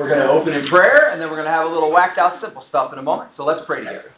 [0.00, 2.16] We're going to open in prayer, and then we're going to have a little whacked
[2.16, 3.34] out simple stuff in a moment.
[3.34, 4.10] So let's pray together.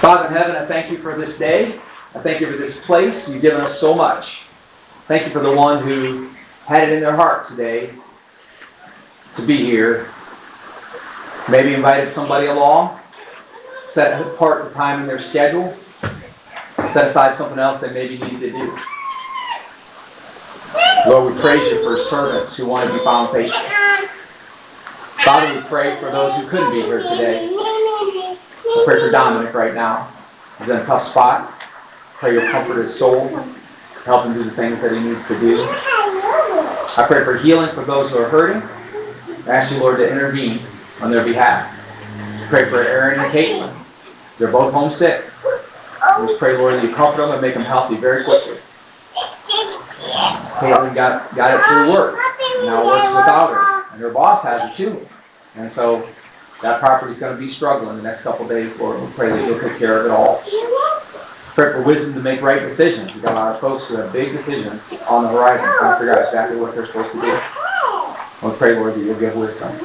[0.00, 1.72] Father in heaven, I thank you for this day.
[2.14, 3.28] I thank you for this place.
[3.28, 4.42] You've given us so much.
[5.06, 6.30] Thank you for the one who
[6.66, 7.90] had it in their heart today
[9.34, 10.06] to be here.
[11.50, 12.96] Maybe invited somebody along,
[13.90, 15.76] set apart the time in their schedule,
[16.92, 18.78] set aside something else they maybe needed to do.
[21.06, 23.60] Lord, we praise you for servants who want to be found faithful.
[25.24, 27.48] Father, we pray for those who couldn't be here today.
[27.48, 30.08] I pray for Dominic right now.
[30.58, 31.60] He's in a tough spot.
[32.14, 33.28] Pray you'll comfort his soul,
[34.04, 35.64] help him do the things that he needs to do.
[35.68, 38.62] I pray for healing for those who are hurting.
[39.48, 40.60] I ask you, Lord, to intervene
[41.00, 41.68] on their behalf.
[42.48, 43.74] Pray for Aaron and Caitlin.
[44.38, 45.24] They're both homesick.
[46.00, 48.58] I just pray, Lord, that you comfort them and make them healthy very quickly.
[50.62, 52.18] Caitlin got, got it through work.
[52.64, 53.92] Now works without her.
[53.92, 55.04] And her boss has it too.
[55.56, 56.08] And so
[56.62, 59.00] that property's going to be struggling the next couple days, Lord.
[59.00, 60.42] We pray that you'll take care of it all.
[61.54, 63.12] Pray for wisdom to make right decisions.
[63.12, 65.98] We've got a lot of folks who have big decisions on the horizon trying to
[65.98, 67.40] figure out exactly what they're supposed to do.
[68.42, 69.76] We pray, Lord, that you'll give wisdom.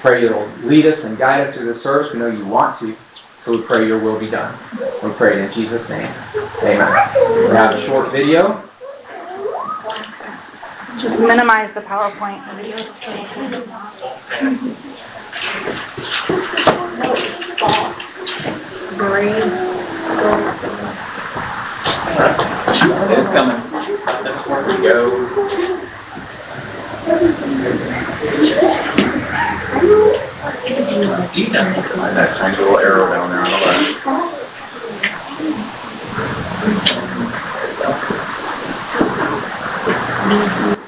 [0.00, 2.12] Pray you'll lead us and guide us through this service.
[2.12, 2.96] We know you want to.
[3.44, 4.58] So we pray your will be done.
[5.02, 6.10] We pray in Jesus' name.
[6.62, 7.10] Amen.
[7.50, 8.63] We have a short video.
[11.04, 12.40] Just minimize the PowerPoint.
[23.10, 23.60] It's coming.
[24.48, 25.04] There we go.
[32.14, 34.06] That tiny little arrow down there on the left.
[40.26, 40.83] Now,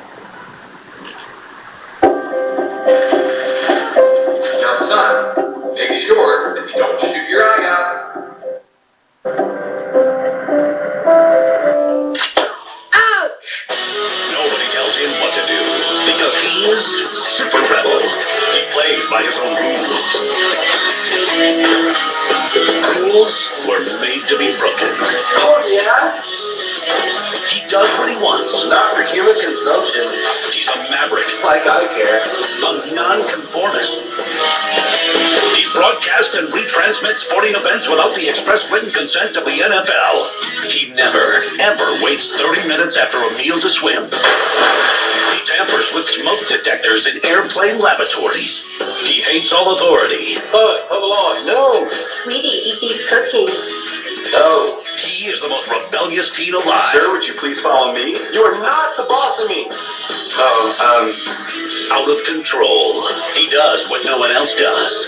[47.56, 48.64] airplane lavatories.
[49.04, 50.34] He hates all authority.
[50.52, 51.46] Bud, come along.
[51.46, 51.88] No.
[51.90, 54.30] Sweetie, eat these cookies.
[54.32, 54.82] No.
[54.98, 56.82] He is the most rebellious teen alive.
[56.92, 58.12] Sir, would you please follow me?
[58.32, 59.66] You are not the boss of me.
[59.70, 63.06] Oh, um, Out of control.
[63.34, 65.06] He does what no one else does.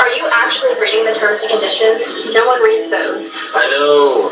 [0.00, 2.32] Are you actually reading the terms and conditions?
[2.32, 3.34] No one reads those.
[3.54, 4.30] I know.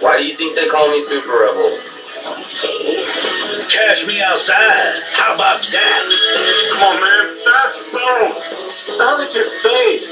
[0.00, 1.78] Why do you think they call me Super Rebel?
[2.26, 3.39] Okay.
[3.70, 5.00] Cash me outside.
[5.12, 6.70] How about that?
[6.72, 7.36] Come on, man.
[7.38, 8.34] Fast phone.
[8.78, 10.10] Sound at your face.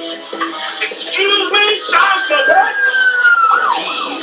[0.80, 2.38] Excuse me, Sasha.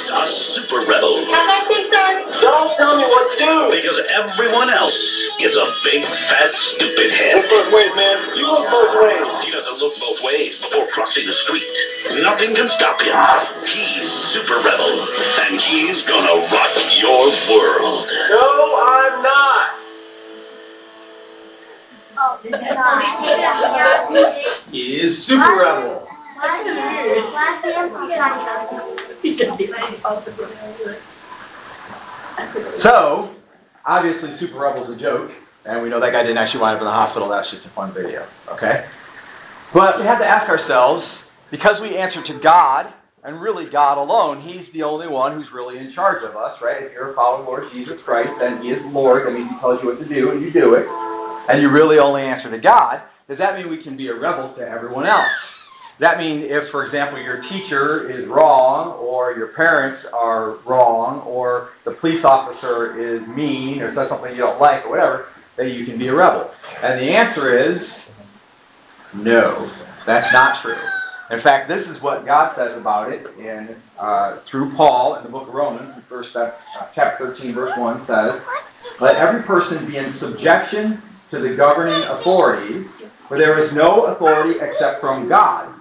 [0.06, 1.18] He's a super rebel.
[1.34, 3.74] As I say, sir, Don't tell me what to do.
[3.74, 4.94] Because everyone else
[5.42, 7.38] is a big, fat, stupid head.
[7.42, 8.38] Look both ways, man.
[8.38, 9.46] You look both ways.
[9.46, 11.66] He doesn't look both ways before crossing the street.
[12.22, 13.18] Nothing can stop him.
[13.66, 14.94] He's Super Rebel,
[15.50, 18.06] and he's gonna rock your world.
[18.30, 19.82] No, I'm not.
[22.18, 22.40] Oh,
[24.72, 26.05] he is Super Rebel.
[32.76, 33.34] So,
[33.86, 35.32] obviously, Super Rebel's a joke,
[35.66, 37.30] and we know that guy didn't actually wind up in the hospital.
[37.30, 38.86] That's just a fun video, okay?
[39.74, 42.92] But we have to ask ourselves, because we answer to God,
[43.24, 46.84] and really God alone, He's the only one who's really in charge of us, right?
[46.84, 49.26] If you're following Lord Jesus Christ, then He is Lord.
[49.26, 50.88] That means He tells you what to do, and you do it.
[51.50, 53.02] And you really only answer to God.
[53.28, 55.58] Does that mean we can be a rebel to everyone else?
[56.00, 61.70] That means if, for example, your teacher is wrong, or your parents are wrong, or
[61.86, 65.86] the police officer is mean, or says something you don't like, or whatever, that you
[65.86, 66.52] can be a rebel?
[66.84, 68.12] And the answer is
[69.14, 69.70] no.
[70.06, 70.78] That's not true.
[71.32, 75.30] In fact, this is what God says about it in uh, through Paul in the
[75.30, 76.52] book of Romans, first uh,
[76.94, 78.44] chapter 13, verse 1 says,
[79.00, 81.02] "Let every person be in subjection
[81.32, 85.74] to the governing authorities, for there is no authority except from God,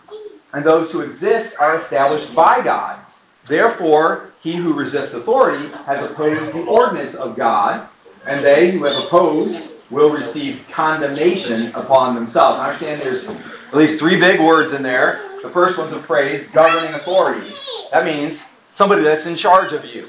[0.54, 3.00] and those who exist are established by God.
[3.46, 7.88] Therefore, he who resists authority has opposed the ordinance of God,
[8.26, 12.58] and they who have opposed will receive condemnation upon themselves.
[12.58, 15.28] Now, understand there's at least three big words in there.
[15.42, 17.58] The first one's a phrase, governing authorities.
[17.90, 20.08] That means somebody that's in charge of you.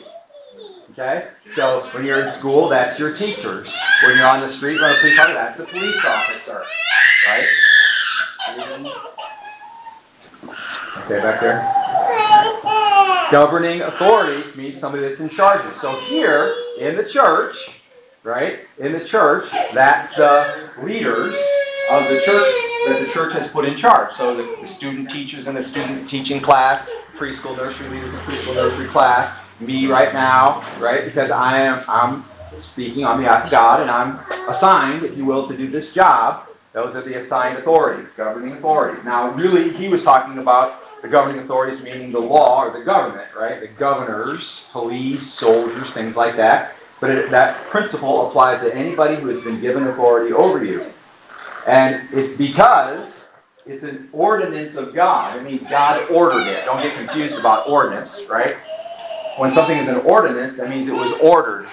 [0.92, 1.28] Okay?
[1.56, 3.68] So when you're in school, that's your teachers.
[4.04, 6.64] When you're on the street, run a police that's a police officer.
[7.28, 7.48] Right?
[11.04, 11.72] Okay, back there.
[13.32, 15.80] Governing authorities means somebody that's in charge of.
[15.80, 17.58] So here in the church,
[18.24, 18.60] right?
[18.80, 21.34] In the church, that's the leaders
[21.90, 22.54] of the church
[22.88, 24.14] that the church has put in charge.
[24.14, 26.88] So the, the student teachers in the student teaching class,
[27.18, 31.06] preschool nursery leaders in the preschool nursery class, me right now, right?
[31.06, 32.24] Because I am I'm
[32.62, 34.20] speaking on behalf of God and I'm
[34.50, 36.48] assigned, if you will, to do this job.
[36.74, 39.04] Those are the assigned authorities, governing authorities.
[39.06, 43.30] Now, really, he was talking about the governing authorities, meaning the law or the government,
[43.38, 43.62] right?
[43.62, 46.75] The governors, police, soldiers, things like that.
[47.00, 50.92] But it, that principle applies to anybody who has been given authority over you.
[51.68, 53.28] And it's because
[53.68, 55.38] it's an ordinance of God.
[55.38, 56.66] It means God ordered it.
[56.66, 58.58] Don't get confused about ordinance, right?
[59.36, 61.69] When something is an ordinance, that means it was ordered.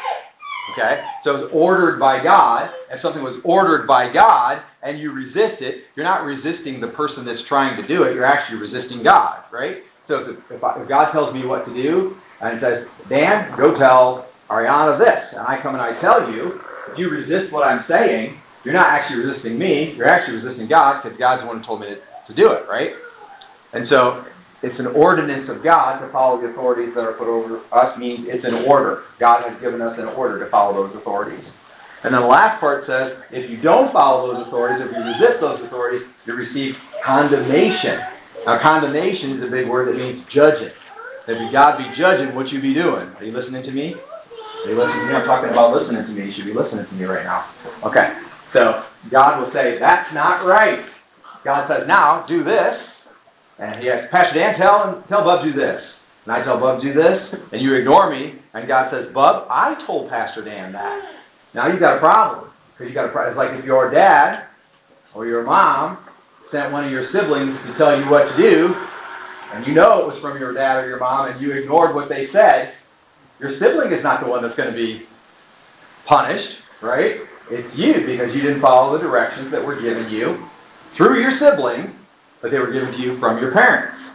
[0.71, 1.05] Okay?
[1.23, 2.73] So it was ordered by God.
[2.91, 7.25] If something was ordered by God and you resist it, you're not resisting the person
[7.25, 8.15] that's trying to do it.
[8.15, 9.85] You're actually resisting God, right?
[10.09, 13.77] So if, if, I, if God tells me what to do and says, Dan, go
[13.77, 17.83] tell Ariana this, and I come and I tell you, if you resist what I'm
[17.85, 19.93] saying, you're not actually resisting me.
[19.93, 22.69] You're actually resisting God because God's the one who told me to, to do it,
[22.69, 22.95] right?
[23.73, 24.25] And so
[24.63, 28.27] it's an ordinance of God to follow the authorities that are put over us means
[28.27, 29.03] it's an order.
[29.19, 31.57] God has given us an order to follow those authorities.
[32.05, 35.41] And then the last part says, if you don't follow those authorities, if you resist
[35.41, 38.01] those authorities, you receive condemnation.
[38.47, 40.73] Now, condemnation is a big word that means judging.
[41.29, 43.09] If God be judging, what you be doing?
[43.19, 43.95] Are you listening to me?
[44.65, 45.15] Are you listening to me?
[45.15, 46.27] I'm talking about listening to me.
[46.27, 47.45] You should be listening to me right now.
[47.85, 48.17] Okay.
[48.51, 50.87] So God will say, that's not right.
[51.45, 53.02] God says, now do this.
[53.63, 56.09] And he asks, Pastor Dan, tell tell Bub do this.
[56.25, 58.35] And I tell Bub do this, and you ignore me.
[58.55, 61.15] And God says, Bub, I told Pastor Dan that.
[61.55, 62.51] Now you've got a problem.
[62.73, 63.31] Because you got a problem.
[63.31, 64.47] It's like if your dad
[65.15, 65.97] or your mom
[66.49, 68.77] sent one of your siblings to tell you what to do,
[69.53, 72.09] and you know it was from your dad or your mom, and you ignored what
[72.09, 72.75] they said,
[73.39, 75.07] your sibling is not the one that's going to be
[76.05, 77.21] punished, right?
[77.49, 80.43] It's you because you didn't follow the directions that were given you
[80.89, 81.97] through your sibling,
[82.43, 84.15] but they were given to you from your parents,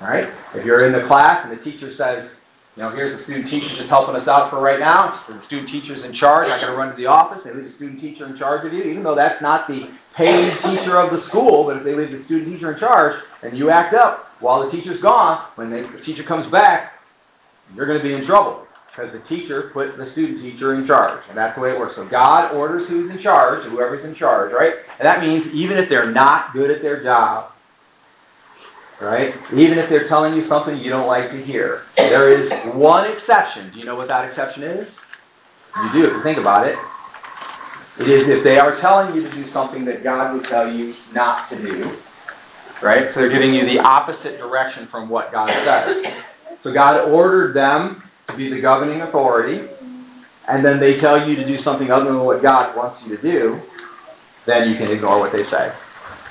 [0.00, 0.28] right?
[0.54, 2.38] If you're in the class and the teacher says,
[2.76, 5.20] you know, here's the student teacher just helping us out for right now.
[5.26, 6.48] So the student teacher's in charge.
[6.48, 7.42] I got to run to the office.
[7.42, 10.52] They leave the student teacher in charge of you, even though that's not the paid
[10.60, 11.64] teacher of the school.
[11.64, 14.70] But if they leave the student teacher in charge and you act up while the
[14.70, 16.98] teacher's gone, when the teacher comes back,
[17.76, 21.22] you're going to be in trouble because the teacher put the student teacher in charge.
[21.28, 21.96] And that's the way it works.
[21.96, 24.76] So God orders who's in charge, whoever's in charge, right?
[24.98, 27.51] And that means even if they're not good at their job,
[29.02, 29.34] right?
[29.52, 31.82] Even if they're telling you something you don't like to hear.
[31.96, 33.70] There is one exception.
[33.70, 35.00] Do you know what that exception is?
[35.76, 36.78] You do, if you think about it.
[37.98, 40.94] It is if they are telling you to do something that God would tell you
[41.12, 41.90] not to do.
[42.80, 43.08] Right?
[43.08, 46.06] So they're giving you the opposite direction from what God says.
[46.62, 49.68] So God ordered them to be the governing authority,
[50.48, 53.22] and then they tell you to do something other than what God wants you to
[53.22, 53.60] do,
[54.46, 55.72] then you can ignore what they say.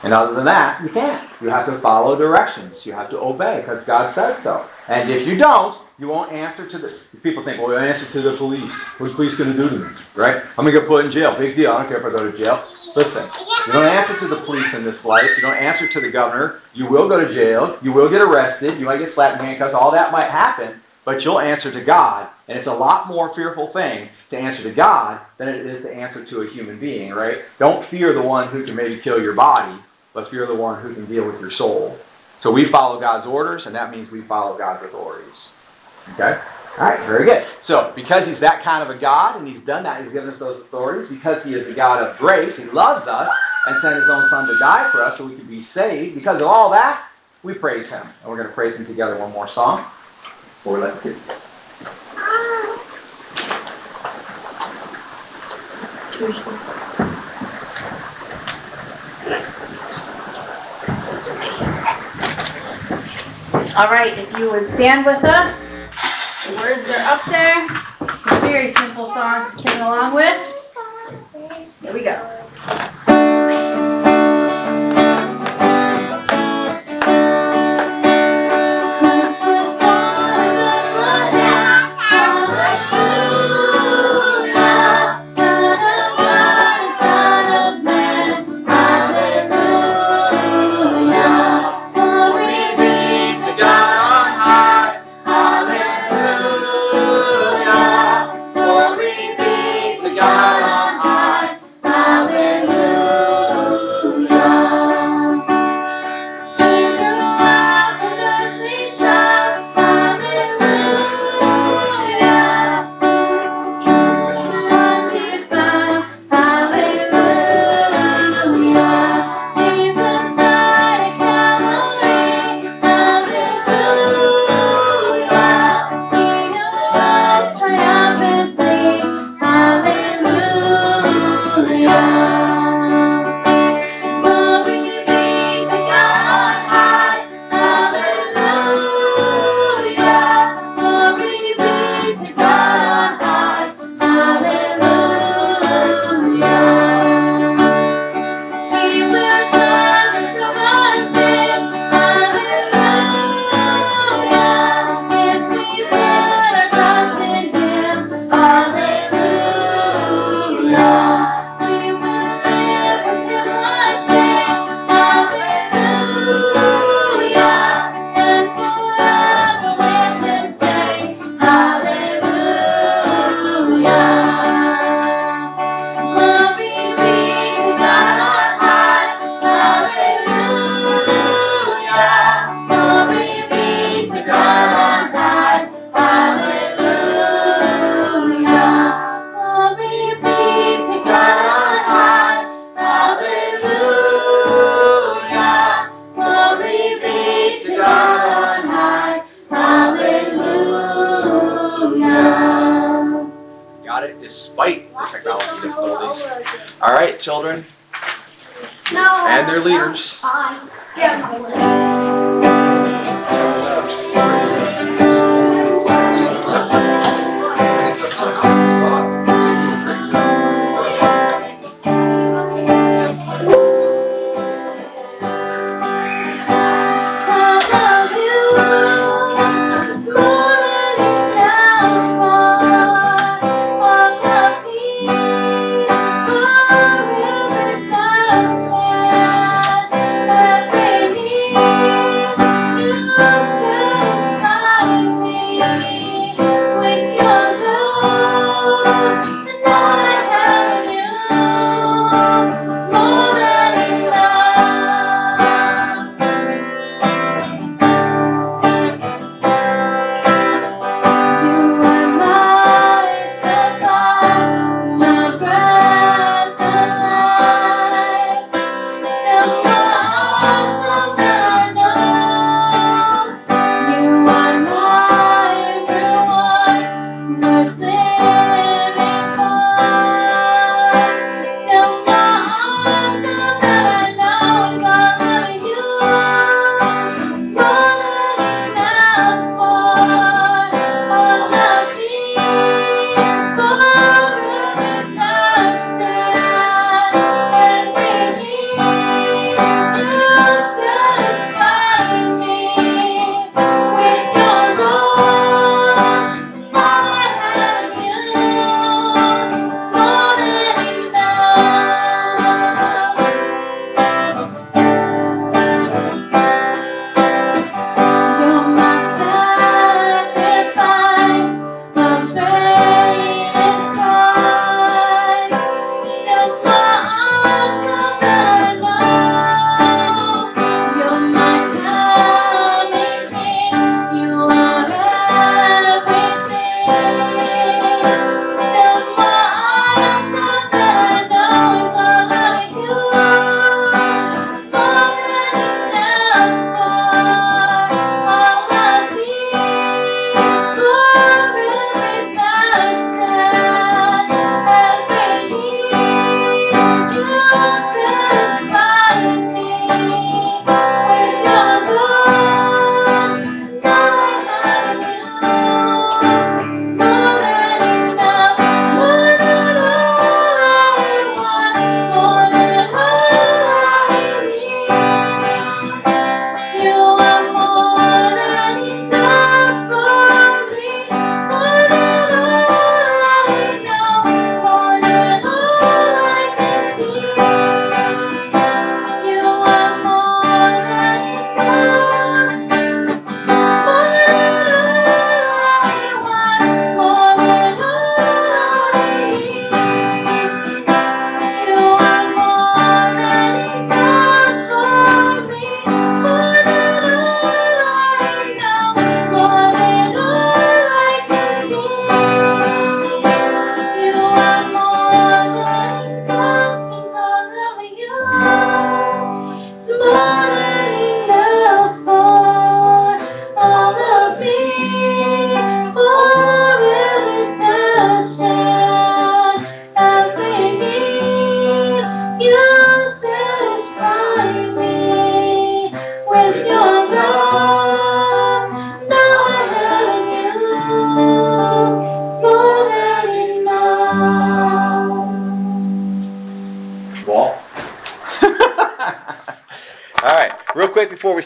[0.03, 1.29] And other than that, you can't.
[1.41, 2.85] You have to follow directions.
[2.85, 4.65] You have to obey because God says so.
[4.87, 6.93] And if you don't, you won't answer to the.
[7.21, 8.73] People think, well, we answer to the police.
[8.97, 9.89] What's the police going to do to me?
[10.15, 10.37] Right?
[10.57, 11.37] I'm going to get put in jail.
[11.37, 11.71] Big deal.
[11.71, 12.63] I don't care if I go to jail.
[12.95, 13.29] Listen,
[13.67, 15.29] you don't answer to the police in this life.
[15.35, 16.61] You don't answer to the governor.
[16.73, 17.77] You will go to jail.
[17.83, 18.79] You will get arrested.
[18.79, 19.75] You might get slapped in handcuffs.
[19.75, 20.81] All that might happen.
[21.05, 22.27] But you'll answer to God.
[22.47, 25.93] And it's a lot more fearful thing to answer to God than it is to
[25.93, 27.39] answer to a human being, right?
[27.59, 29.79] Don't fear the one who can maybe kill your body
[30.13, 31.97] but you're the one who can deal with your soul.
[32.39, 35.51] So we follow God's orders, and that means we follow God's authorities.
[36.13, 36.39] Okay?
[36.79, 37.45] All right, very good.
[37.63, 40.39] So, because he's that kind of a God, and he's done that, he's given us
[40.39, 43.29] those authorities, because he is a God of grace, he loves us,
[43.67, 46.15] and sent his own son to die for us so we could be saved.
[46.15, 47.07] Because of all that,
[47.43, 48.07] we praise him.
[48.21, 49.85] And we're going to praise him together one more song
[50.47, 51.37] before we let the kids ah.
[63.77, 65.71] All right, if you would stand with us,
[66.45, 67.65] the words are up there.
[68.01, 70.55] It's a very simple song to sing along with.
[71.81, 72.19] Here we go.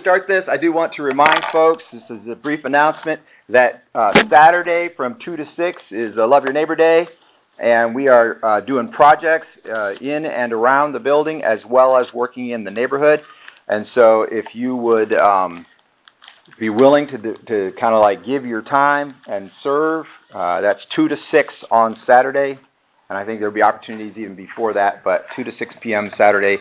[0.06, 4.14] Start this, I do want to remind folks, this is a brief announcement, that uh,
[4.14, 7.08] Saturday from 2 to 6 is the Love Your Neighbor Day.
[7.58, 12.14] And we are uh, doing projects uh, in and around the building as well as
[12.14, 13.24] working in the neighborhood.
[13.68, 15.66] And so if you would um,
[16.60, 21.08] be willing to, to kind of like give your time and serve, uh, that's 2
[21.08, 22.60] to 6 on Saturday.
[23.10, 26.12] And I think there'll be opportunities even before that, but 2 to 6 p.m.
[26.12, 26.60] Saturday.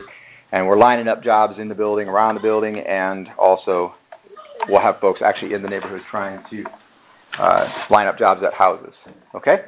[0.51, 3.95] And we're lining up jobs in the building, around the building, and also
[4.67, 6.65] we'll have folks actually in the neighborhood trying to
[7.39, 9.07] uh, line up jobs at houses.
[9.33, 9.65] Okay?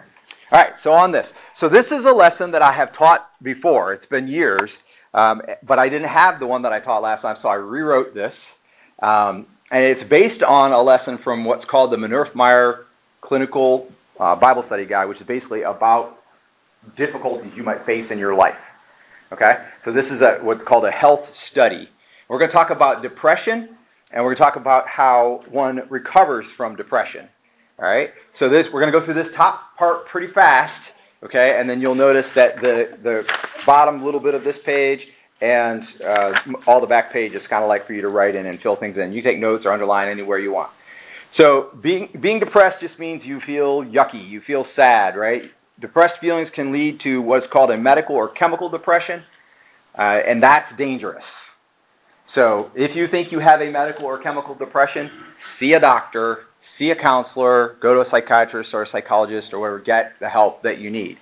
[0.52, 1.34] All right, so on this.
[1.54, 3.94] So this is a lesson that I have taught before.
[3.94, 4.80] It's been years,
[5.14, 8.14] um, but I didn't have the one that I taught last time, so I rewrote
[8.14, 8.56] this.
[9.00, 12.86] Um, and it's based on a lesson from what's called the Meyer
[13.20, 16.18] Clinical uh, Bible Study Guide, which is basically about
[16.96, 18.67] difficulties you might face in your life.
[19.32, 19.64] Okay?
[19.82, 21.90] So this is a, what's called a health study.
[22.28, 23.70] We're going to talk about depression,
[24.12, 27.28] and we're going to talk about how one recovers from depression.
[27.80, 28.14] All right?
[28.32, 31.60] So this we're going to go through this top part pretty fast, okay?
[31.60, 36.38] And then you'll notice that the the bottom little bit of this page and uh,
[36.66, 38.76] all the back page is kind of like for you to write in and fill
[38.76, 39.14] things in.
[39.14, 40.72] You take notes or underline anywhere you want.
[41.30, 45.52] So being being depressed just means you feel yucky, you feel sad, right?
[45.80, 49.22] Depressed feelings can lead to what's called a medical or chemical depression,
[49.98, 51.50] uh, and that's dangerous.
[52.26, 56.92] So if you think you have a medical or chemical depression, see a doctor, see
[56.92, 60.80] a counselor, go to a psychiatrist or a psychologist or whatever, get the help that
[60.80, 61.18] you need.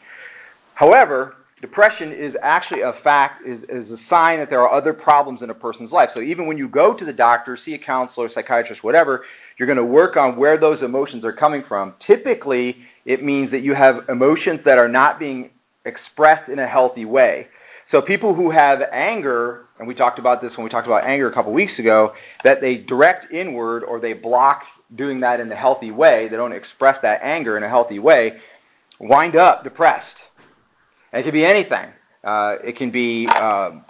[0.73, 5.43] However, depression is actually a fact, is, is a sign that there are other problems
[5.43, 6.11] in a person's life.
[6.11, 9.25] So even when you go to the doctor, see a counselor, psychiatrist, whatever,
[9.57, 11.93] you're going to work on where those emotions are coming from.
[11.99, 15.51] Typically, it means that you have emotions that are not being
[15.85, 17.47] expressed in a healthy way.
[17.85, 21.27] So people who have anger, and we talked about this when we talked about anger
[21.27, 25.55] a couple weeks ago, that they direct inward or they block doing that in a
[25.55, 28.39] healthy way, they don't express that anger in a healthy way,
[28.99, 30.25] wind up depressed.
[31.11, 31.89] And it can be anything.
[32.23, 33.85] Uh, it can be um,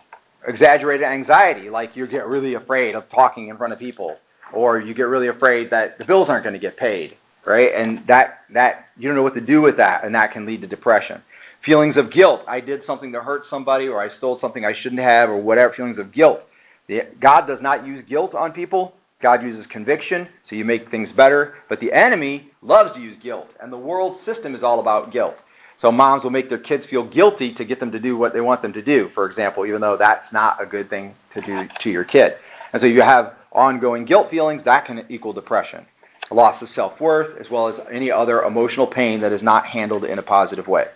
[0.45, 4.17] exaggerated anxiety, like you get really afraid of talking in front of people,
[4.51, 7.71] or you get really afraid that the bills aren't going to get paid, right?
[7.73, 10.62] And that that you don't know what to do with that, and that can lead
[10.62, 11.21] to depression.
[11.62, 12.43] Feelings of guilt.
[12.47, 15.73] I did something to hurt somebody, or I stole something I shouldn't have, or whatever.
[15.73, 16.45] Feelings of guilt.
[16.88, 18.95] The, God does not use guilt on people.
[19.19, 21.55] God uses conviction, so you make things better.
[21.67, 25.38] But the enemy loves to use guilt, and the world system is all about guilt.
[25.77, 28.41] So moms will make their kids feel guilty to get them to do what they
[28.41, 31.67] want them to do, for example, even though that's not a good thing to do
[31.79, 32.38] to your kid.
[32.71, 35.86] And so you have ongoing guilt feelings that can equal depression,
[36.31, 40.03] loss of self worth, as well as any other emotional pain that is not handled
[40.03, 40.88] in a positive way.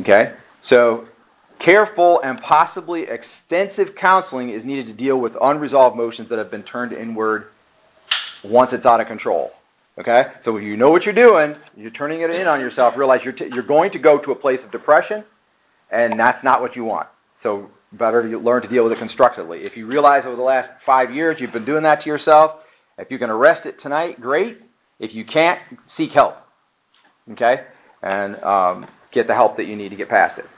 [0.00, 0.32] Okay?
[0.60, 1.08] So,
[1.58, 6.62] careful and possibly extensive counseling is needed to deal with unresolved emotions that have been
[6.62, 7.46] turned inward
[8.42, 9.52] once it's out of control.
[9.98, 10.30] Okay?
[10.40, 13.34] So, when you know what you're doing, you're turning it in on yourself, realize you're,
[13.34, 15.24] t- you're going to go to a place of depression,
[15.90, 17.08] and that's not what you want.
[17.36, 19.64] So, better learn to deal with it constructively.
[19.64, 22.56] If you realize over the last five years you've been doing that to yourself,
[22.98, 24.60] if you can arrest it tonight, great.
[24.98, 26.36] If you can't, seek help.
[27.32, 27.64] Okay?
[28.02, 30.48] And um, get the help that you need to get past it.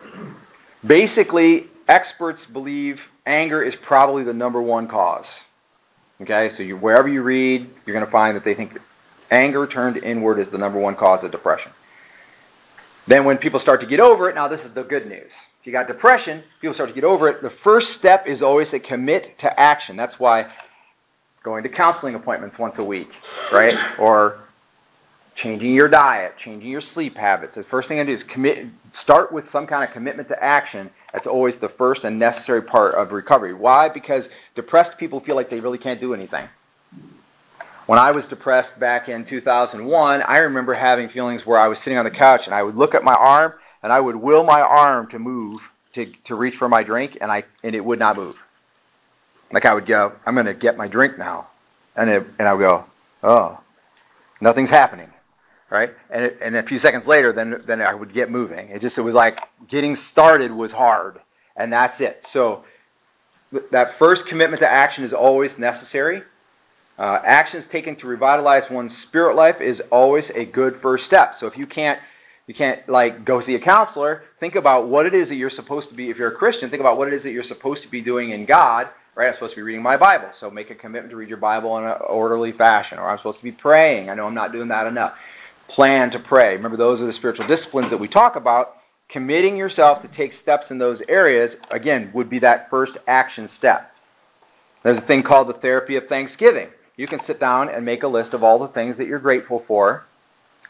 [0.87, 5.44] Basically, experts believe anger is probably the number one cause.
[6.20, 8.81] Okay, so you, wherever you read, you're going to find that they think
[9.31, 11.73] anger turned inward is the number one cause of depression.
[13.07, 15.35] Then, when people start to get over it, now this is the good news.
[15.35, 17.42] So, you got depression, people start to get over it.
[17.42, 19.97] The first step is always to commit to action.
[19.97, 20.53] That's why
[21.44, 23.12] going to counseling appointments once a week,
[23.52, 23.78] right?
[23.98, 24.38] Or
[25.35, 27.54] changing your diet, changing your sleep habits.
[27.54, 30.90] The first thing I do is commit, start with some kind of commitment to action.
[31.12, 33.52] That's always the first and necessary part of recovery.
[33.52, 33.90] Why?
[33.90, 36.48] Because depressed people feel like they really can't do anything.
[37.87, 41.98] When I was depressed back in 2001, I remember having feelings where I was sitting
[41.98, 43.52] on the couch and I would look at my arm
[43.83, 47.30] and I would will my arm to move to, to reach for my drink and
[47.30, 48.42] I and it would not move.
[49.54, 51.46] Like I would go, I'm going to get my drink now,
[51.96, 52.84] and it, and I would go,
[53.22, 53.58] oh,
[54.40, 55.10] nothing's happening
[55.74, 55.92] right?
[56.08, 58.68] And, it, and a few seconds later, then then I would get moving.
[58.68, 61.18] It just it was like getting started was hard,
[61.56, 62.24] and that's it.
[62.24, 62.64] So
[63.72, 66.22] that first commitment to action is always necessary.
[66.96, 71.34] Uh, actions taken to revitalize one's spirit life is always a good first step.
[71.34, 71.98] So if you can't
[72.46, 75.88] you can't like go see a counselor, think about what it is that you're supposed
[75.88, 76.08] to be.
[76.08, 78.30] If you're a Christian, think about what it is that you're supposed to be doing
[78.30, 78.88] in God.
[79.14, 79.29] Right?
[79.29, 81.79] I'm supposed to be reading my Bible, so make a commitment to read your Bible
[81.79, 82.98] in an orderly fashion.
[82.98, 84.11] Or I'm supposed to be praying.
[84.11, 85.18] I know I'm not doing that enough
[85.68, 86.57] plan to pray.
[86.57, 88.77] Remember, those are the spiritual disciplines that we talk about.
[89.09, 93.94] Committing yourself to take steps in those areas, again, would be that first action step.
[94.83, 96.68] There's a thing called the therapy of thanksgiving.
[96.96, 99.61] You can sit down and make a list of all the things that you're grateful
[99.61, 100.05] for.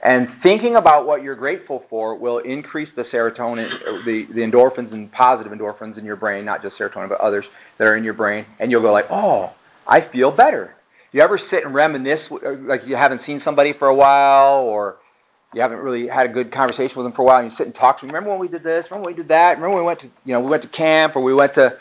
[0.04, 5.10] And thinking about what you're grateful for will increase the serotonin, the, the endorphins and
[5.10, 7.46] positive endorphins in your brain, not just serotonin, but others
[7.78, 8.44] that are in your brain.
[8.58, 9.50] And you'll go like, oh,
[9.86, 10.76] I feel better.
[11.12, 14.96] You ever sit and reminisce, uh, like you haven't seen somebody for a while, or
[15.54, 17.66] you haven't really had a good conversation with them for a while, and you sit
[17.66, 18.14] and talk to them.
[18.14, 18.90] Remember when we did this?
[18.90, 19.56] Remember when we did that?
[19.56, 21.78] Remember when we went to, you know, we went to camp, or we went to,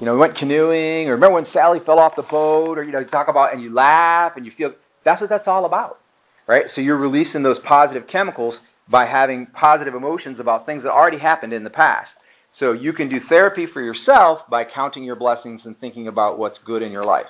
[0.00, 2.92] you know, we went canoeing, or remember when Sally fell off the boat, or you
[2.92, 4.72] know, you talk about and you laugh and you feel.
[5.04, 5.99] That's what that's all about,
[6.50, 6.68] right?
[6.68, 11.52] So you're releasing those positive chemicals by having positive emotions about things that already happened
[11.52, 12.16] in the past.
[12.50, 16.58] So you can do therapy for yourself by counting your blessings and thinking about what's
[16.58, 17.28] good in your life.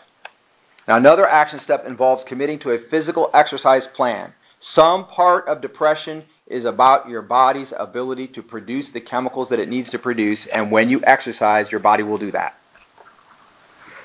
[0.89, 4.33] Now, another action step involves committing to a physical exercise plan.
[4.59, 9.69] Some part of depression is about your body's ability to produce the chemicals that it
[9.69, 12.59] needs to produce, and when you exercise, your body will do that.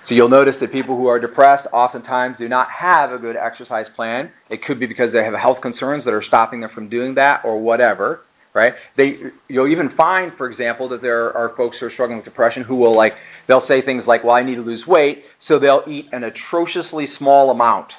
[0.05, 3.89] So you'll notice that people who are depressed oftentimes do not have a good exercise
[3.89, 4.31] plan.
[4.49, 7.43] It could be because they have health concerns that are stopping them from doing that
[7.43, 8.21] or whatever,
[8.53, 8.75] right?
[8.95, 12.61] They you'll even find, for example, that there are folks who are struggling with depression
[12.61, 13.15] who will like
[13.47, 17.07] they'll say things like, "Well, I need to lose weight," so they'll eat an atrociously
[17.07, 17.97] small amount,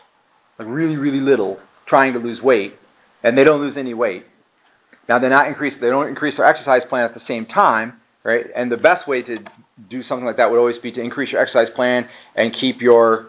[0.61, 2.79] like really really little, trying to lose weight,
[3.25, 4.25] and they don't lose any weight.
[5.09, 8.51] Now they're not increase they don't increase their exercise plan at the same time, right?
[8.57, 9.39] And the best way to
[9.89, 13.29] do something like that would always be to increase your exercise plan and keep your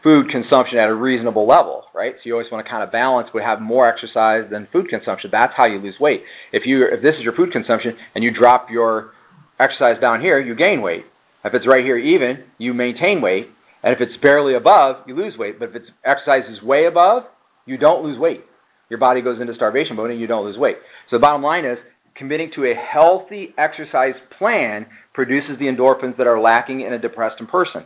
[0.00, 2.18] food consumption at a reasonable level, right?
[2.18, 5.30] So you always want to kind of balance, but have more exercise than food consumption.
[5.30, 6.24] That's how you lose weight.
[6.50, 9.12] If you if this is your food consumption and you drop your
[9.60, 11.06] exercise down here, you gain weight.
[11.44, 13.48] If it's right here even, you maintain weight.
[13.84, 15.60] And if it's barely above, you lose weight.
[15.60, 17.28] But if it's exercise is way above,
[17.64, 18.44] you don't lose weight.
[18.90, 20.78] Your body goes into starvation mode and you don't lose weight.
[21.06, 21.84] So the bottom line is
[22.16, 27.46] committing to a healthy exercise plan produces the endorphins that are lacking in a depressed
[27.46, 27.84] person.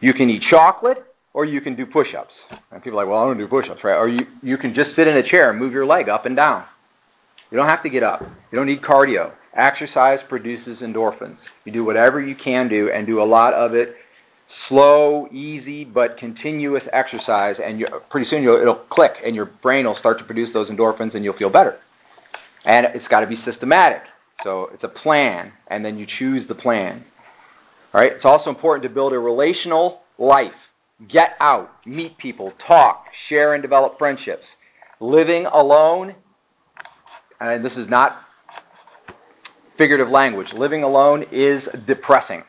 [0.00, 1.02] You can eat chocolate
[1.32, 2.48] or you can do push-ups.
[2.72, 3.96] And people are like, well, I don't do push-ups, right?
[3.96, 6.34] Or you, you can just sit in a chair and move your leg up and
[6.34, 6.64] down.
[7.50, 8.22] You don't have to get up.
[8.22, 9.32] You don't need cardio.
[9.54, 11.48] Exercise produces endorphins.
[11.64, 13.96] You do whatever you can do and do a lot of it
[14.48, 19.94] slow, easy, but continuous exercise, and you, pretty soon it'll click and your brain will
[19.94, 21.78] start to produce those endorphins and you'll feel better.
[22.64, 24.02] And it's got to be systematic.
[24.42, 27.04] So it's a plan, and then you choose the plan.
[27.92, 28.12] All right.
[28.12, 30.70] It's also important to build a relational life.
[31.06, 34.56] Get out, meet people, talk, share, and develop friendships.
[35.00, 36.14] Living alone,
[37.40, 38.22] and this is not
[39.76, 42.42] figurative language, living alone is depressing.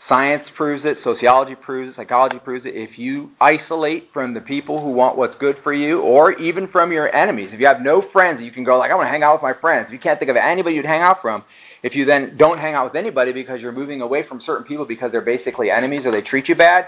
[0.00, 2.76] Science proves it, sociology proves it, psychology proves it.
[2.76, 6.92] If you isolate from the people who want what's good for you, or even from
[6.92, 9.24] your enemies, if you have no friends, you can go like, I want to hang
[9.24, 9.88] out with my friends.
[9.88, 11.42] If you can't think of anybody you'd hang out from,
[11.82, 14.84] if you then don't hang out with anybody because you're moving away from certain people
[14.84, 16.86] because they're basically enemies or they treat you bad,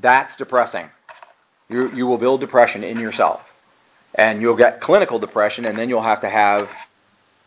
[0.00, 0.88] that's depressing.
[1.68, 3.52] You, you will build depression in yourself.
[4.14, 6.70] And you'll get clinical depression, and then you'll have to have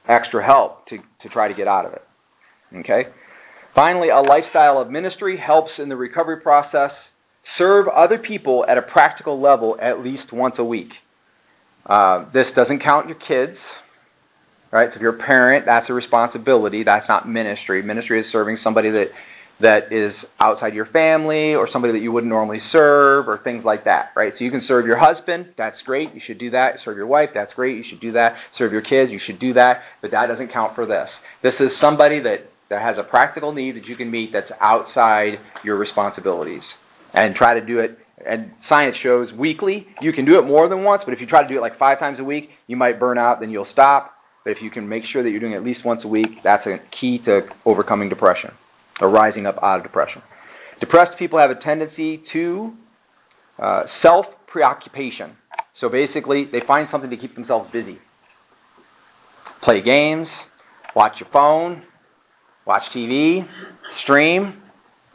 [0.09, 2.05] extra help to, to try to get out of it.
[2.79, 3.07] Okay?
[3.79, 7.09] Finally, a lifestyle of ministry helps in the recovery process.
[7.43, 11.01] Serve other people at a practical level at least once a week.
[11.85, 13.79] Uh, this doesn't count your kids,
[14.69, 14.91] right?
[14.91, 16.83] So if you're a parent, that's a responsibility.
[16.83, 17.81] That's not ministry.
[17.81, 19.13] Ministry is serving somebody that
[19.61, 23.85] that is outside your family or somebody that you wouldn't normally serve or things like
[23.85, 24.35] that, right?
[24.35, 26.81] So you can serve your husband, that's great, you should do that.
[26.81, 28.35] Serve your wife, that's great, you should do that.
[28.51, 31.25] Serve your kids, you should do that, but that doesn't count for this.
[31.41, 35.39] This is somebody that that has a practical need that you can meet that's outside
[35.63, 36.77] your responsibilities.
[37.13, 40.84] And try to do it and science shows weekly you can do it more than
[40.84, 42.99] once but if you try to do it like five times a week you might
[42.99, 44.15] burn out then you'll stop.
[44.43, 46.43] But if you can make sure that you're doing it at least once a week
[46.43, 48.53] that's a key to overcoming depression
[49.01, 50.21] or rising up out of depression.
[50.79, 52.77] Depressed people have a tendency to
[53.58, 55.36] uh, self preoccupation
[55.73, 57.97] so basically they find something to keep themselves busy.
[59.62, 60.47] Play games
[60.95, 61.84] watch your phone
[62.69, 63.47] watch TV,
[63.88, 64.62] stream,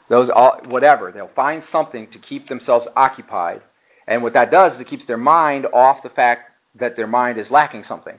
[0.09, 1.13] those all, whatever.
[1.13, 3.63] They'll find something to keep themselves occupied.
[4.09, 7.39] And what that does is it keeps their mind off the fact that their mind
[7.39, 8.19] is lacking something.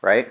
[0.00, 0.30] Right?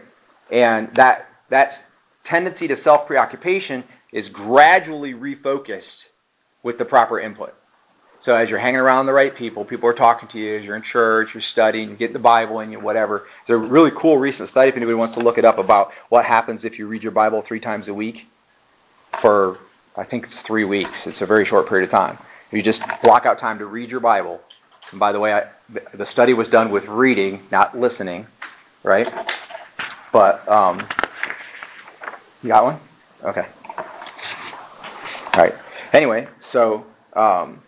[0.50, 1.86] And that that
[2.24, 3.84] tendency to self-preoccupation
[4.14, 6.08] is gradually refocused
[6.64, 7.54] with the proper input.
[8.24, 10.78] So as you're hanging around the right people, people are talking to you, as you're
[10.78, 13.28] in church, you're studying, you're getting the Bible and you whatever.
[13.42, 16.24] It's a really cool recent study if anybody wants to look it up about what
[16.24, 18.26] happens if you read your Bible three times a week
[19.12, 19.58] for
[19.98, 21.06] I think it's three weeks.
[21.06, 22.18] It's a very short period of time.
[22.48, 24.40] If you just block out time to read your Bible.
[24.92, 25.48] And by the way, I,
[25.94, 28.28] the study was done with reading, not listening,
[28.84, 29.14] right?
[30.14, 30.80] But um,
[32.42, 32.80] you got one?
[33.22, 33.46] Okay.
[35.34, 35.56] All right.
[35.92, 36.86] Anyway, so
[37.18, 37.60] um,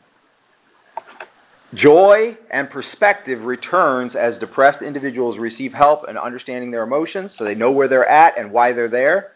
[1.73, 7.55] Joy and perspective returns as depressed individuals receive help in understanding their emotions so they
[7.55, 9.31] know where they're at and why they're there.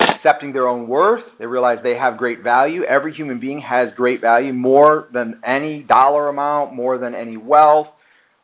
[0.00, 2.82] Accepting their own worth, they realize they have great value.
[2.82, 7.90] Every human being has great value more than any dollar amount, more than any wealth,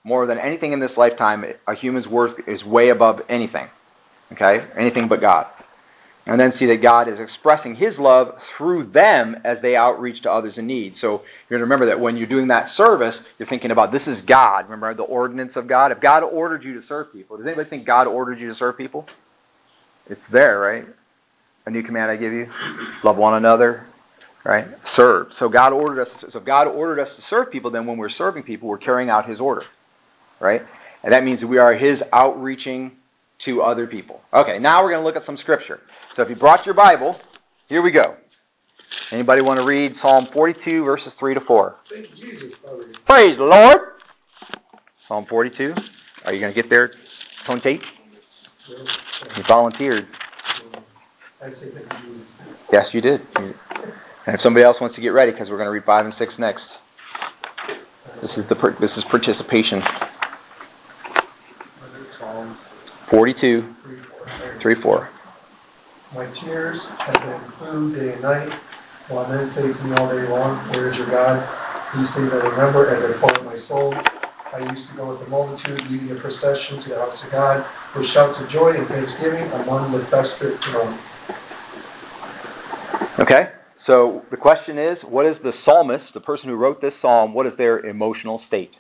[0.04, 1.44] more than anything in this lifetime.
[1.66, 3.68] A human's worth is way above anything.
[4.32, 4.64] Okay?
[4.76, 5.46] Anything but God
[6.30, 10.32] and then see that God is expressing His love through them as they outreach to
[10.32, 10.96] others in need.
[10.96, 14.06] So you're going to remember that when you're doing that service, you're thinking about this
[14.06, 14.66] is God.
[14.66, 15.90] Remember the ordinance of God?
[15.90, 18.78] If God ordered you to serve people, does anybody think God ordered you to serve
[18.78, 19.08] people?
[20.08, 20.86] It's there, right?
[21.66, 22.48] A new command I give you:
[23.02, 23.84] love one another,
[24.44, 24.68] right?
[24.86, 25.34] Serve.
[25.34, 26.20] So God ordered us.
[26.20, 28.78] To, so if God ordered us to serve people, then when we're serving people, we're
[28.78, 29.66] carrying out His order,
[30.38, 30.62] right?
[31.02, 32.92] And that means we are His outreaching
[33.40, 34.22] to other people.
[34.32, 35.80] Okay, now we're going to look at some scripture.
[36.12, 37.20] So if you brought your Bible,
[37.68, 38.16] here we go.
[39.10, 41.76] Anybody want to read Psalm 42, verses 3 to 4?
[41.88, 42.54] Thank Jesus,
[43.06, 43.80] Praise the Lord.
[45.06, 45.74] Psalm 42.
[46.24, 46.92] Are you going to get there,
[47.44, 47.84] Tone Tate?
[48.68, 50.06] You volunteered.
[51.42, 52.20] I say thank you,
[52.70, 53.20] Yes, you did.
[53.34, 53.54] And
[54.26, 56.38] if somebody else wants to get ready, because we're going to read 5 and 6
[56.38, 56.78] next.
[58.20, 59.82] This is the this is participation.
[62.18, 62.56] Psalm
[63.10, 63.74] 42,
[64.54, 65.10] 3, 4.
[66.14, 68.52] My tears have been food day and night,
[69.08, 71.42] while men say to me all day long, Where is your God?
[71.96, 73.92] These things I remember as I pour out my soul.
[74.52, 77.66] I used to go with the multitude, leading a procession to the house of God,
[77.96, 80.96] with shouts of joy and thanksgiving among the festive throng.
[83.18, 83.50] Okay?
[83.76, 87.48] So the question is, what is the psalmist, the person who wrote this psalm, what
[87.48, 88.76] is their emotional state?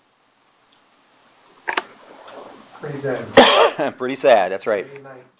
[2.80, 3.96] Pretty dead.
[3.98, 4.86] Pretty sad, that's right.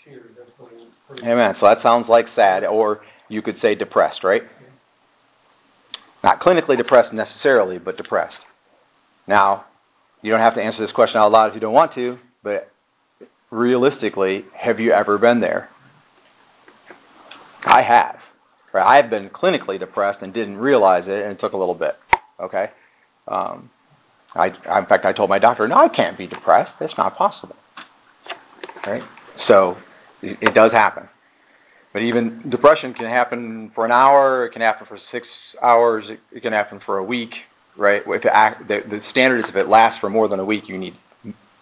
[0.02, 1.22] Tears, that's.
[1.24, 1.54] Amen.
[1.54, 4.44] So that sounds like sad, or you could say depressed, right?
[6.22, 8.44] Not clinically depressed necessarily, but depressed.
[9.26, 9.64] Now,
[10.22, 12.70] you don't have to answer this question out loud if you don't want to, but
[13.50, 15.70] realistically, have you ever been there?
[17.64, 18.22] I have.
[18.72, 18.86] Right?
[18.86, 21.98] I have been clinically depressed and didn't realize it, and it took a little bit.
[22.38, 22.70] Okay.
[23.26, 23.70] Um,
[24.34, 26.78] I, in fact, I told my doctor, "No, I can't be depressed.
[26.78, 27.56] That's not possible."
[28.86, 29.02] Right.
[29.36, 29.76] So
[30.22, 31.08] it, does happen.
[31.92, 34.46] But even depression can happen for an hour.
[34.46, 36.10] It can happen for six hours.
[36.10, 37.46] It, it can happen for a week.
[37.76, 38.02] Right.
[38.06, 40.78] If act, the, the standard is if it lasts for more than a week, you
[40.78, 40.94] need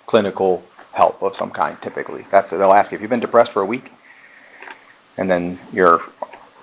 [0.06, 1.80] clinical help of some kind.
[1.80, 3.90] Typically, that's they'll ask you if you've been depressed for a week,
[5.16, 6.02] and then you're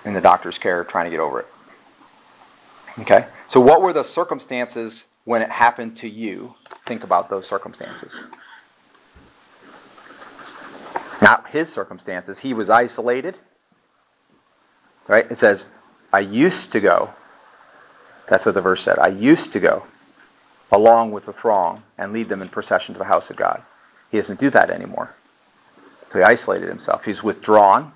[0.04, 1.46] in the doctor's care trying to get over it.
[3.00, 3.26] Okay.
[3.48, 6.54] So what were the circumstances when it happened to you?
[6.86, 8.20] Think about those circumstances.
[11.20, 12.38] Not his circumstances.
[12.38, 13.38] He was isolated.
[15.08, 15.30] Right?
[15.30, 15.66] It says,
[16.12, 17.10] I used to go.
[18.28, 18.98] That's what the verse said.
[18.98, 19.84] I used to go
[20.72, 23.62] along with the throng and lead them in procession to the house of God.
[24.10, 25.14] He doesn't do that anymore.
[26.10, 27.04] So he isolated himself.
[27.04, 27.92] He's withdrawn.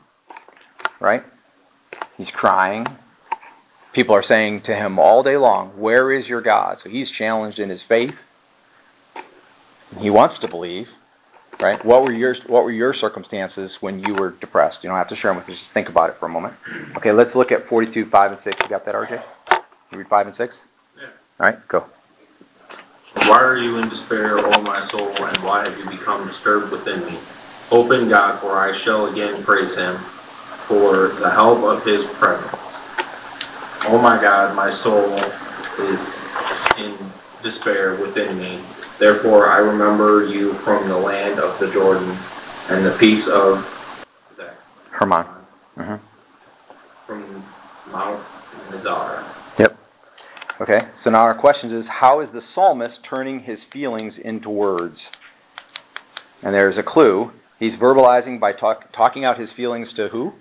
[0.98, 1.24] Right?
[2.16, 2.86] He's crying.
[3.92, 6.78] People are saying to him all day long, Where is your God?
[6.78, 8.24] So he's challenged in his faith.
[9.98, 10.88] He wants to believe.
[11.58, 11.84] Right?
[11.84, 14.82] What were your what were your circumstances when you were depressed?
[14.82, 16.54] You don't have to share them with us, just think about it for a moment.
[16.96, 18.56] Okay, let's look at forty two, five and six.
[18.62, 19.22] You got that, RJ?
[19.92, 20.64] You read five and six?
[20.98, 21.08] Yeah.
[21.38, 21.84] Alright, go.
[23.14, 27.04] Why are you in despair, O my soul, and why have you become disturbed within
[27.04, 27.18] me?
[27.68, 29.96] Hope in God, for I shall again praise him
[30.66, 32.59] for the help of his presence.
[33.84, 35.14] Oh my God, my soul
[35.78, 36.18] is
[36.78, 37.12] in
[37.42, 38.62] despair within me.
[38.98, 42.16] Therefore I remember you from the land of the Jordan
[42.68, 43.64] and the peaks of
[44.36, 44.54] Zach.
[44.90, 45.24] Hermon.
[45.78, 45.98] Mhm.
[47.06, 47.42] From
[47.90, 48.22] Mount
[48.70, 49.24] Mizar.
[49.58, 49.76] Yep.
[50.60, 55.10] Okay, so now our question is how is the psalmist turning his feelings into words?
[56.42, 57.32] And there's a clue.
[57.58, 60.34] He's verbalizing by talk, talking out his feelings to who?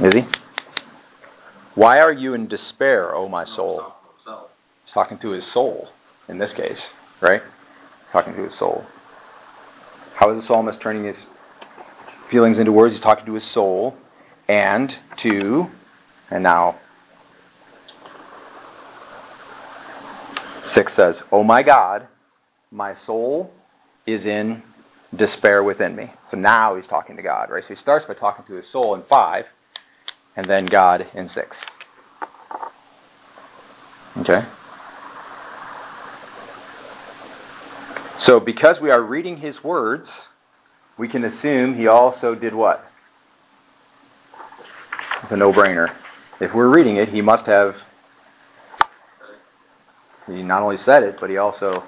[0.00, 0.24] Is he?
[1.74, 3.84] Why are you in despair, O my soul?
[4.84, 5.88] He's talking to his soul
[6.28, 7.42] in this case, right?
[8.12, 8.84] Talking to his soul.
[10.14, 11.26] How is the psalmist turning his
[12.28, 12.94] feelings into words?
[12.94, 13.96] He's talking to his soul
[14.48, 15.70] and to,
[16.30, 16.76] and now,
[20.62, 22.06] 6 says, Oh my God,
[22.70, 23.52] my soul
[24.06, 24.62] is in
[25.14, 26.10] despair within me.
[26.30, 27.62] So now he's talking to God, right?
[27.64, 29.46] So he starts by talking to his soul in 5,
[30.36, 31.66] and then God in 6.
[34.18, 34.44] Okay?
[38.18, 40.28] So, because we are reading his words,
[40.96, 42.90] we can assume he also did what?
[45.22, 45.90] It's a no brainer.
[46.40, 47.76] If we're reading it, he must have.
[50.26, 51.84] He not only said it, but he also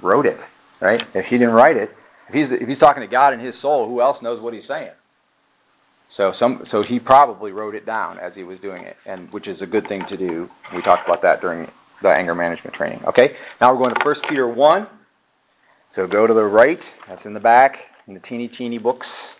[0.00, 0.46] wrote it,
[0.80, 1.04] right?
[1.14, 1.94] If he didn't write it,
[2.28, 4.66] if he's if he's talking to God in his soul, who else knows what he's
[4.66, 4.92] saying?
[6.10, 9.46] So some so he probably wrote it down as he was doing it, and which
[9.46, 10.50] is a good thing to do.
[10.74, 11.70] We talked about that during
[12.02, 13.00] the anger management training.
[13.06, 14.88] Okay, now we're going to 1 Peter 1.
[15.86, 19.36] So go to the right, that's in the back, in the teeny teeny books.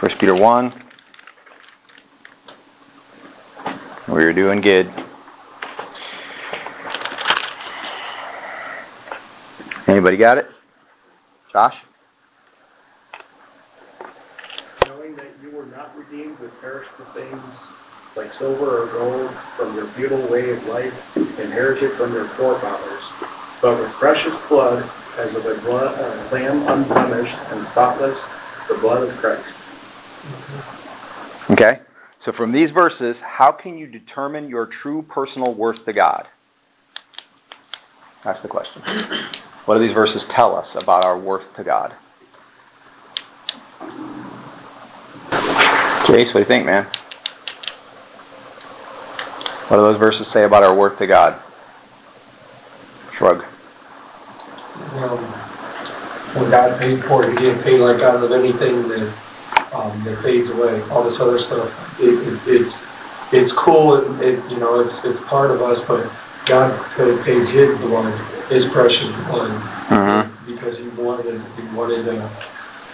[0.00, 0.72] 1 Peter 1.
[4.08, 4.90] We're doing good.
[9.86, 10.50] Anybody got it?
[11.52, 11.84] Josh?
[15.06, 17.62] knowing that you were not redeemed with perishable things
[18.16, 23.12] like silver or gold, from your feudal way of life inherited from your forefathers,
[23.60, 28.30] but with precious blood, as of a blood, uh, lamb unblemished and spotless,
[28.68, 29.54] the blood of Christ.
[31.50, 31.80] Okay?
[32.18, 36.26] So from these verses, how can you determine your true personal worth to God?
[38.24, 38.82] That's the question.
[39.66, 41.94] What do these verses tell us about our worth to God?
[46.16, 46.84] Jace, what do you think, man?
[49.68, 51.38] What do those verses say about our worth to God?
[53.12, 53.44] Shrug.
[54.96, 55.18] Um,
[56.32, 59.12] when God paid for it, He didn't pay like out of anything that
[59.74, 60.80] um, that fades away.
[60.88, 62.82] All this other stuff, it, it, it's
[63.34, 66.10] it's cool and it, you know it's it's part of us, but
[66.46, 68.14] God paid paid His blood,
[68.48, 69.50] His precious blood,
[69.90, 70.46] Mm-hmm.
[70.46, 72.08] because He wanted He wanted.
[72.08, 72.26] Uh,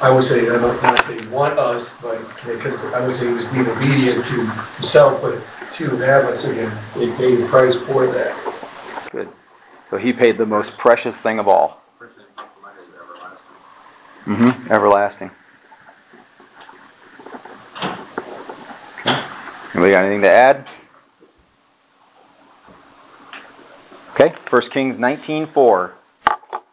[0.03, 3.45] I would say I don't say want us, but because I would say He was
[3.47, 4.47] being obedient to
[4.77, 5.41] Himself, but
[5.75, 6.71] to us again.
[6.95, 9.11] He paid the price for that.
[9.11, 9.29] Good.
[9.91, 11.81] So he paid the most precious thing of all.
[14.25, 14.73] Mm-hmm.
[14.73, 15.31] Everlasting.
[19.01, 19.23] Okay.
[19.75, 20.69] Anybody got anything to add?
[24.15, 24.35] Okay.
[24.45, 25.93] First Kings 19:4.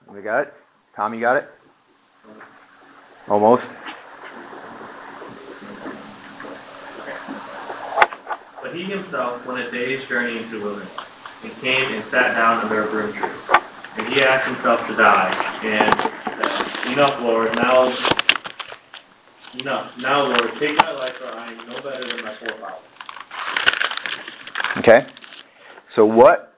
[0.08, 0.54] We got it.
[0.96, 1.50] Tom, you got it.
[3.30, 3.76] Almost.
[8.62, 10.92] But he himself went a day's journey into the wilderness,
[11.44, 13.30] and came and sat down under a broom tree.
[13.98, 15.30] And he asked himself to die,
[15.64, 17.94] and said, Enough, Lord, now,
[19.60, 22.80] enough, now, Lord, take my life, for I am no better than my forefathers.
[24.78, 25.06] Okay.
[25.86, 26.49] So what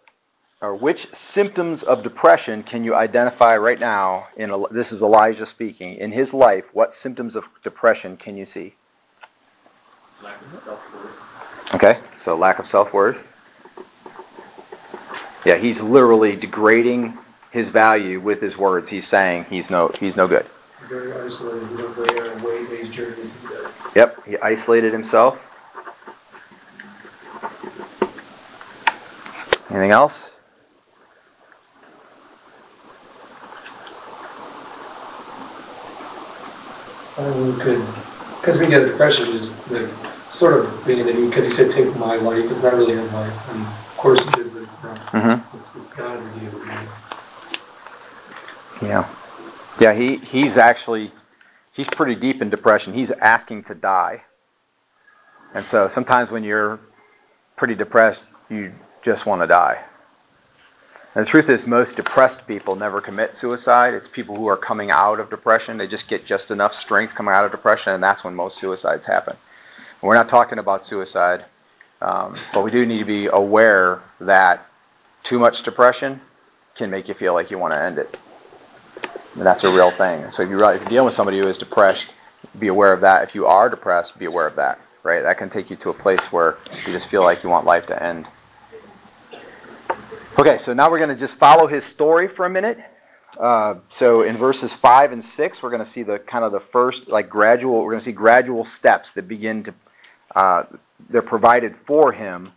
[0.62, 5.96] or which symptoms of depression can you identify right now in this is Elijah speaking
[5.96, 8.74] in his life what symptoms of depression can you see
[10.24, 11.74] Lack of self-worth.
[11.74, 13.28] Okay, so lack of self worth.
[15.46, 17.18] Yeah, he's literally degrading
[17.52, 18.90] his value with his words.
[18.90, 20.46] He's saying he's no he's no good.
[20.88, 23.72] Very isolated, you know, very on a way day's journey to do that.
[23.96, 25.40] Yep, he isolated himself.
[29.72, 30.30] Anything else?
[37.30, 37.86] We could,
[38.40, 39.90] because we get depression is like
[40.32, 43.50] sort of being that because he said take my life, it's not really his life.
[43.50, 44.98] I mean, of course he did, but it's not.
[44.98, 45.58] Mm-hmm.
[45.58, 46.88] It's, it's God it.
[48.82, 49.08] Yeah.
[49.80, 51.12] Yeah, he, he's actually
[51.72, 52.94] he's pretty deep in depression.
[52.94, 54.24] He's asking to die.
[55.54, 56.80] And so sometimes when you're
[57.56, 59.84] pretty depressed, you just want to die.
[61.14, 63.94] And the truth is most depressed people never commit suicide.
[63.94, 65.78] It's people who are coming out of depression.
[65.78, 69.06] They just get just enough strength coming out of depression, and that's when most suicides
[69.06, 69.36] happen.
[70.02, 71.44] And we're not talking about suicide,
[72.02, 74.66] um, but we do need to be aware that
[75.24, 76.22] too much depression
[76.76, 78.18] can make you feel like you want to end it.
[79.36, 80.32] And that's a real thing.
[80.32, 82.10] So if you're, if you're dealing with somebody who is depressed,
[82.58, 83.24] be aware of that.
[83.24, 84.80] If you are depressed, be aware of that.
[85.04, 85.24] Right?
[85.24, 87.88] That can take you to a place where you just feel like you want life
[87.88, 88.28] to end.
[90.40, 92.80] Okay, so now we're going to just follow his story for a minute.
[93.38, 96.60] Uh, so in verses five and six, we're going to see the kind of the
[96.60, 97.84] first like gradual.
[97.84, 99.74] We're going to see gradual steps that begin to.
[100.34, 100.64] Uh,
[101.10, 102.52] they're provided for him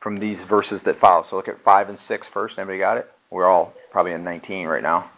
[0.00, 1.22] from these verses that follow.
[1.22, 2.58] So look at five and six first.
[2.58, 3.10] Anybody got it?
[3.30, 5.10] We're all probably in 19 right now.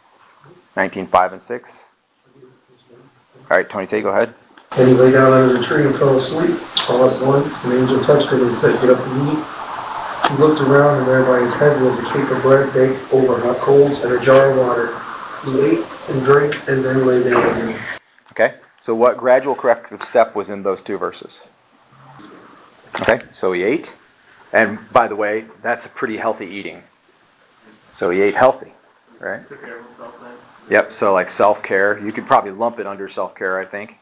[0.76, 1.88] 19, 5, and 6.
[3.50, 4.34] All right, Tony Tay, go ahead.
[4.76, 6.58] Then he lay down under the tree and fell asleep.
[6.88, 9.44] All at once, an angel touched him and said, Get up and eat.
[10.30, 13.40] He looked around, and there by his head was a cake of bread baked over
[13.40, 14.98] hot coals and a jar of water.
[15.44, 17.80] He ate and drank, and then lay down again.
[18.32, 21.42] Okay, so what gradual corrective step was in those two verses?
[23.00, 23.94] Okay, so he ate.
[24.52, 26.82] And by the way, that's a pretty healthy eating.
[27.94, 28.72] So he ate healthy,
[29.18, 29.46] right?
[29.48, 30.32] Took care of himself then.
[30.70, 31.98] Yep, so like self care.
[31.98, 33.96] You could probably lump it under self care, I think.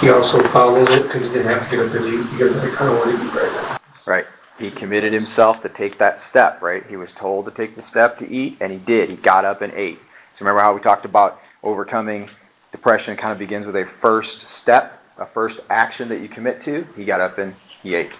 [0.00, 2.38] He also followed it because he didn't have to get up and eat.
[2.38, 3.63] Goes, I kind of want to eat right now.
[4.06, 4.26] Right.
[4.58, 6.84] He committed himself to take that step, right?
[6.86, 9.10] He was told to take the step to eat, and he did.
[9.10, 9.98] He got up and ate.
[10.32, 12.28] So remember how we talked about overcoming
[12.70, 16.86] depression kind of begins with a first step, a first action that you commit to.
[16.96, 18.12] He got up and he ate.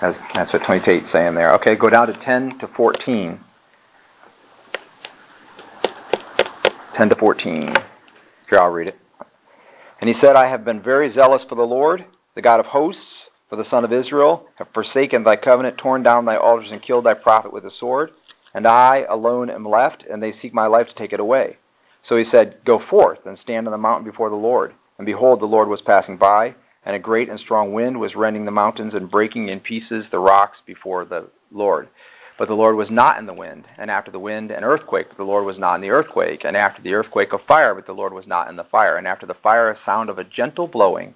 [0.00, 1.54] That's, that's what 28 is saying there.
[1.54, 3.40] Okay, go down to 10 to 14.
[6.94, 7.74] 10 to 14.
[8.48, 8.98] Here, I'll read it.
[10.00, 12.04] And he said, I have been very zealous for the Lord,
[12.34, 16.24] the God of hosts, for the son of Israel, have forsaken thy covenant, torn down
[16.24, 18.12] thy altars, and killed thy prophet with the sword.
[18.52, 21.56] And I alone am left, and they seek my life to take it away.
[22.02, 24.74] So he said, Go forth and stand on the mountain before the Lord.
[24.98, 28.44] And behold, the Lord was passing by, and a great and strong wind was rending
[28.44, 31.88] the mountains and breaking in pieces the rocks before the Lord.
[32.36, 35.16] But the Lord was not in the wind, and after the wind an earthquake, but
[35.16, 37.94] the Lord was not in the earthquake, and after the earthquake a fire, but the
[37.94, 40.68] Lord was not in the fire, and after the fire a sound of a gentle
[40.68, 41.14] blowing.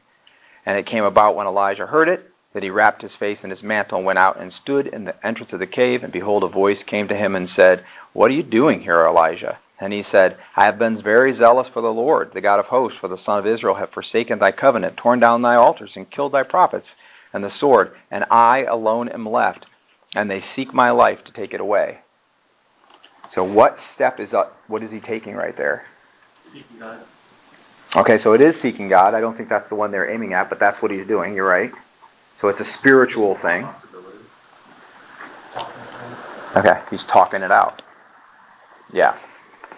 [0.64, 3.62] And it came about when Elijah heard it, that he wrapped his face in his
[3.62, 6.48] mantle and went out and stood in the entrance of the cave, and behold, a
[6.48, 9.58] voice came to him and said, What are you doing here, Elijah?
[9.80, 12.98] And he said, I have been very zealous for the Lord, the God of hosts,
[12.98, 16.32] for the son of Israel have forsaken thy covenant, torn down thy altars, and killed
[16.32, 16.94] thy prophets,
[17.32, 19.66] and the sword, and I alone am left,
[20.14, 21.98] and they seek my life to take it away.
[23.30, 24.56] So what step is up?
[24.68, 25.86] What is he taking right there?
[26.52, 27.00] Seeking God.
[27.94, 29.12] Okay, so it is seeking God.
[29.12, 31.34] I don't think that's the one they're aiming at, but that's what he's doing.
[31.34, 31.72] You're right.
[32.36, 33.68] So it's a spiritual thing.
[36.56, 37.82] Okay, he's talking it out.
[38.92, 39.16] Yeah.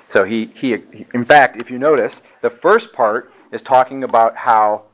[0.07, 0.75] So he, he,
[1.13, 4.85] in fact, if you notice, the first part is talking about how,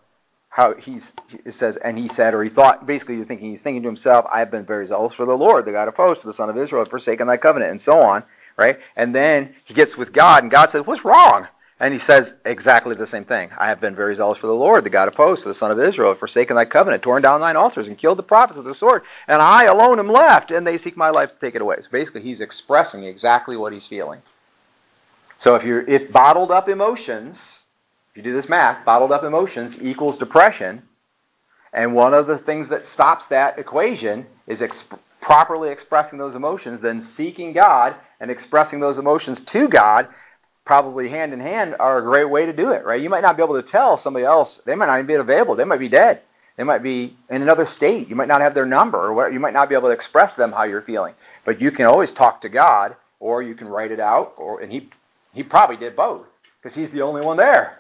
[0.49, 1.15] how he's,
[1.45, 4.25] it says, and he said, or he thought, basically you're thinking, he's thinking to himself,
[4.33, 6.49] I have been very zealous for the Lord, the God of hosts, for the son
[6.49, 8.25] of Israel, have forsaken thy covenant, and so on,
[8.57, 8.79] right?
[8.97, 11.47] And then he gets with God, and God says, what's wrong?
[11.81, 13.51] And he says exactly the same thing.
[13.57, 15.71] I have been very zealous for the Lord, the God of hosts, for the son
[15.71, 18.75] of Israel, forsaken thy covenant, torn down thine altars, and killed the prophets with the
[18.75, 21.77] sword, and I alone am left, and they seek my life to take it away.
[21.81, 24.21] So basically he's expressing exactly what he's feeling.
[25.39, 27.59] So if you're if bottled up emotions,
[28.11, 30.83] if you do this math, bottled up emotions equals depression,
[31.73, 36.83] and one of the things that stops that equation is exp- properly expressing those emotions,
[36.83, 40.09] then seeking God and expressing those emotions to God,
[40.65, 43.01] probably hand in hand, are a great way to do it, right?
[43.01, 45.55] You might not be able to tell somebody else; they might not even be available.
[45.55, 46.23] They might be dead.
[46.57, 48.09] They might be in another state.
[48.09, 50.53] You might not have their number, or you might not be able to express them
[50.53, 51.15] how you're feeling.
[51.45, 54.71] But you can always talk to God, or you can write it out, or and
[54.71, 54.89] He
[55.33, 56.27] he probably did both
[56.61, 57.79] because he's the only one there.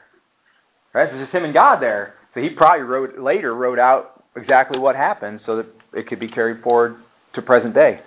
[0.92, 1.08] Right?
[1.08, 2.14] So it's just him and God there.
[2.32, 6.28] So he probably wrote later wrote out exactly what happened so that it could be
[6.28, 6.96] carried forward
[7.32, 8.00] to present day.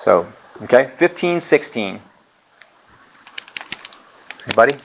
[0.00, 0.32] So,
[0.62, 2.00] okay, 15, 16.
[4.50, 4.76] Anybody?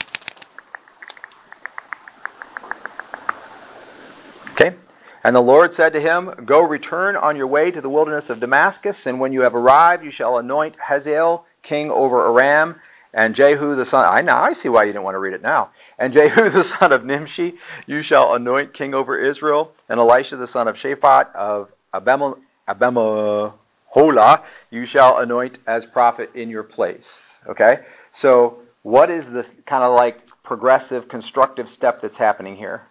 [4.51, 4.75] Okay.
[5.23, 8.39] And the Lord said to him, Go return on your way to the wilderness of
[8.39, 12.75] Damascus, and when you have arrived, you shall anoint Hazael king over Aram,
[13.11, 15.41] and Jehu the son, I now I see why you didn't want to read it
[15.41, 15.71] now.
[15.97, 17.55] And Jehu the son of Nimshi,
[17.87, 19.73] you shall anoint king over Israel.
[19.89, 22.37] And Elisha the son of Shaphat of Abem-
[22.67, 27.39] Abimahola, you shall anoint as prophet in your place.
[27.47, 27.79] Okay?
[28.11, 32.83] So what is this kind of like progressive, constructive step that's happening here?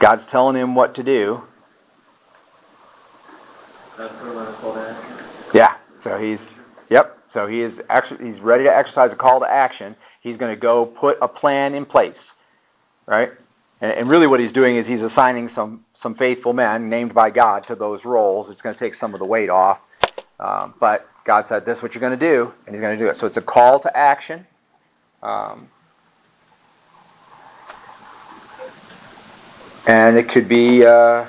[0.00, 1.40] God's telling him what to do.
[5.54, 5.76] Yeah.
[5.98, 6.52] So he's
[6.90, 7.18] Yep.
[7.28, 9.94] So he is actually he's ready to exercise a call to action.
[10.20, 12.34] He's going to go put a plan in place,
[13.06, 13.30] right?
[13.80, 17.30] And, and, really, what he's doing is he's assigning some some faithful men named by
[17.30, 18.50] God to those roles.
[18.50, 19.80] It's going to take some of the weight off,
[20.40, 23.02] um, but God said, "This is what you're going to do," and He's going to
[23.02, 23.16] do it.
[23.16, 24.46] So it's a call to action.
[25.22, 25.68] Um,
[29.86, 30.84] and it could be.
[30.84, 31.26] Uh,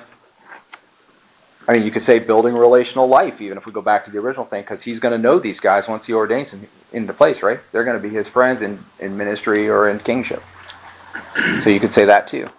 [1.67, 4.19] I mean, you could say building relational life, even if we go back to the
[4.19, 7.41] original thing, because he's going to know these guys once he ordains them into place,
[7.41, 7.59] right?
[7.71, 10.43] They're going to be his friends in, in ministry or in kingship.
[11.61, 12.49] So you could say that too.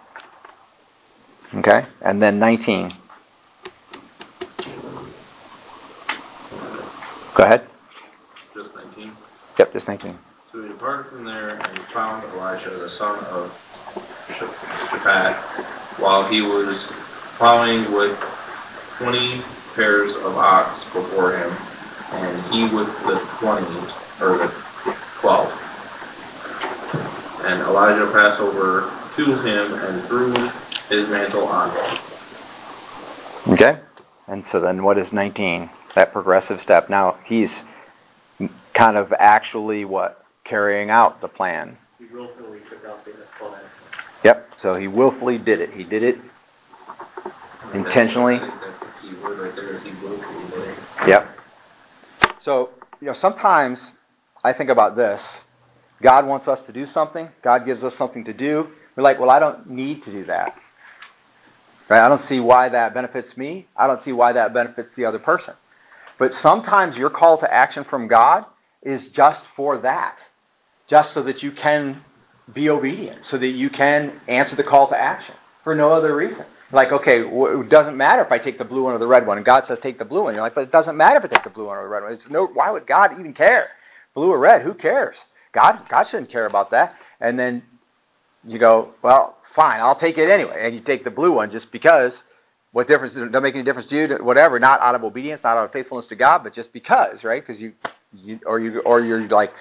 [1.54, 1.86] Okay?
[2.02, 2.90] And then 19.
[7.36, 7.68] Go ahead.
[8.54, 9.12] Just 19.
[9.58, 10.18] Yep, just 19.
[10.50, 13.52] So he departed from there and found Elisha, the son of
[14.30, 15.36] Shaphat,
[16.00, 16.82] while he was
[17.36, 18.18] plowing with
[18.96, 19.42] twenty
[19.74, 21.54] pairs of ox before him,
[22.12, 23.66] and he with the twenty,
[24.18, 24.48] or the
[25.20, 25.52] twelve.
[27.44, 30.32] And Elijah passed over to him and threw
[30.88, 31.98] his mantle on him.
[33.52, 33.78] Okay?
[34.26, 35.68] And so then what is 19?
[35.96, 36.90] That progressive step.
[36.90, 37.64] Now, he's
[38.74, 40.22] kind of actually what?
[40.44, 41.78] Carrying out the plan.
[41.98, 43.56] He willfully took out the action.
[44.22, 44.52] Yep.
[44.58, 45.70] So he willfully did it.
[45.72, 46.18] He did it
[47.72, 48.36] intentionally.
[48.40, 51.08] That's the key word right there is he willfully did it.
[51.08, 51.38] Yep.
[52.40, 52.68] So,
[53.00, 53.94] you know, sometimes
[54.44, 55.46] I think about this.
[56.02, 57.26] God wants us to do something.
[57.40, 58.70] God gives us something to do.
[58.96, 60.60] We're like, well, I don't need to do that.
[61.88, 62.02] Right?
[62.02, 63.64] I don't see why that benefits me.
[63.74, 65.54] I don't see why that benefits the other person.
[66.18, 68.44] But sometimes your call to action from God
[68.82, 70.24] is just for that.
[70.86, 72.04] Just so that you can
[72.52, 76.46] be obedient, so that you can answer the call to action for no other reason.
[76.70, 79.36] Like, okay, it doesn't matter if I take the blue one or the red one,
[79.36, 80.34] and God says take the blue one.
[80.34, 82.02] You're like, but it doesn't matter if I take the blue one or the red
[82.04, 82.12] one.
[82.12, 83.70] It's no, why would God even care?
[84.14, 85.24] Blue or red, who cares?
[85.52, 86.96] God, God shouldn't care about that.
[87.20, 87.62] And then
[88.46, 90.56] you go, well, fine, I'll take it anyway.
[90.60, 92.24] And you take the blue one just because.
[92.76, 93.14] What difference?
[93.14, 94.16] Don't make any difference to you.
[94.22, 94.58] Whatever.
[94.58, 97.40] Not out of obedience, not out of faithfulness to God, but just because, right?
[97.40, 97.72] Because you,
[98.12, 99.54] you, or you, or you're like,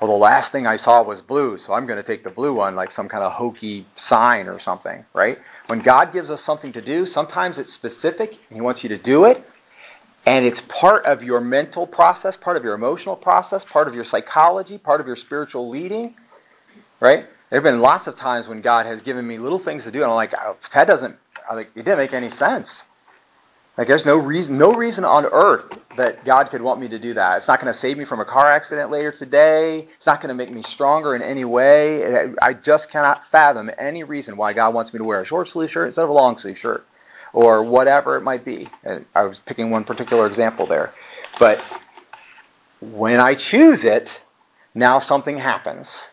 [0.00, 2.54] well, the last thing I saw was blue, so I'm going to take the blue
[2.54, 5.38] one, like some kind of hokey sign or something, right?
[5.66, 8.96] When God gives us something to do, sometimes it's specific, and He wants you to
[8.96, 9.46] do it,
[10.24, 14.04] and it's part of your mental process, part of your emotional process, part of your
[14.04, 16.14] psychology, part of your spiritual leading,
[17.00, 17.26] right?
[17.50, 20.02] There have been lots of times when God has given me little things to do,
[20.02, 21.18] and I'm like, oh, that doesn't,
[21.48, 22.84] I'm like, it didn't make any sense.
[23.78, 27.14] Like, there's no reason, no reason on earth that God could want me to do
[27.14, 27.38] that.
[27.38, 29.88] It's not going to save me from a car accident later today.
[29.96, 32.34] It's not going to make me stronger in any way.
[32.40, 35.70] I just cannot fathom any reason why God wants me to wear a short sleeve
[35.70, 36.86] shirt instead of a long sleeve shirt,
[37.32, 38.68] or whatever it might be.
[38.84, 40.92] And I was picking one particular example there,
[41.38, 41.58] but
[42.82, 44.22] when I choose it,
[44.74, 46.10] now something happens.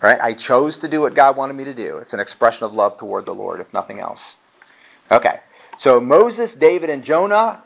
[0.00, 0.20] Right?
[0.20, 1.98] I chose to do what God wanted me to do.
[1.98, 4.36] It's an expression of love toward the Lord, if nothing else.
[5.10, 5.40] Okay.
[5.78, 7.62] So Moses, David, and Jonah.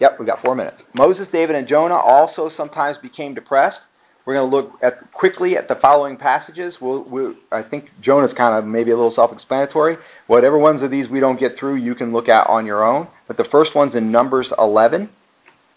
[0.00, 0.84] Yep, we've got four minutes.
[0.94, 3.82] Moses, David, and Jonah also sometimes became depressed.
[4.24, 6.80] We're going to look at quickly at the following passages.
[6.80, 9.98] We'll, we'll, I think Jonah's kind of maybe a little self-explanatory.
[10.26, 13.06] Whatever ones of these we don't get through, you can look at on your own.
[13.26, 15.10] But the first one's in Numbers 11,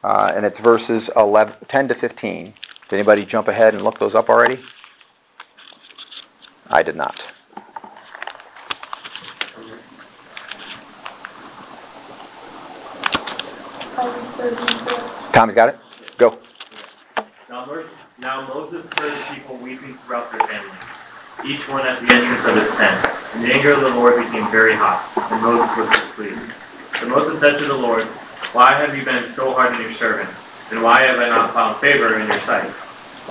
[0.01, 2.53] uh, and it's verses 11, 10 to 15.
[2.89, 4.63] Did anybody jump ahead and look those up already?
[6.69, 7.21] I did not.
[14.37, 15.79] Tommy's got it?
[16.19, 16.37] Go.
[18.19, 20.73] Now, Moses heard the people weeping throughout their families,
[21.45, 23.07] each one at the entrance of his tent.
[23.33, 26.51] And the anger of the Lord became very hot, and Moses was displeased.
[26.99, 28.03] So Moses said to the Lord,
[28.53, 30.29] Why have you been so hard on your servant?
[30.71, 32.71] And why have I not found favor in your sight?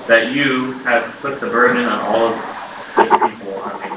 [0.08, 3.96] That you have put the burden on all of these people on me.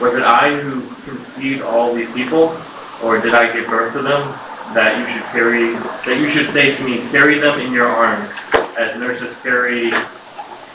[0.00, 2.56] Was it I who conceived all these people,
[3.02, 4.47] or did I give birth to them?
[4.74, 8.30] That you should carry, that you should say to me, carry them in your arms,
[8.78, 9.92] as nurses carry,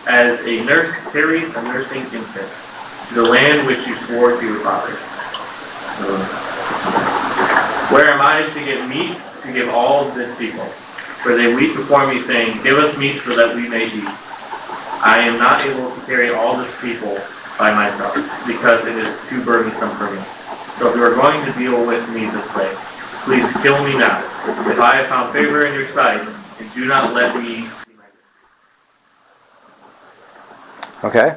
[0.07, 2.51] as a nurse carries a nursing infant,
[3.09, 4.99] to the land which you swore to your fathers.
[7.91, 10.65] Where am I to get meat to give all this people?
[11.21, 14.09] For they weep before me, saying, Give us meat so that we may eat.
[15.03, 17.15] I am not able to carry all this people
[17.59, 18.15] by myself,
[18.47, 20.25] because it is too burdensome for me.
[20.79, 22.75] So if you are going to deal with me this way,
[23.23, 24.19] please kill me now.
[24.69, 26.21] If I have found favor in your sight,
[26.59, 28.03] and do not let me see my
[31.07, 31.35] Okay.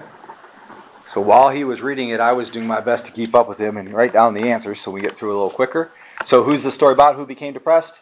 [1.09, 3.59] So while he was reading it, I was doing my best to keep up with
[3.59, 5.91] him and write down the answers so we get through a little quicker.
[6.25, 7.15] So who's the story about?
[7.17, 8.01] Who became depressed?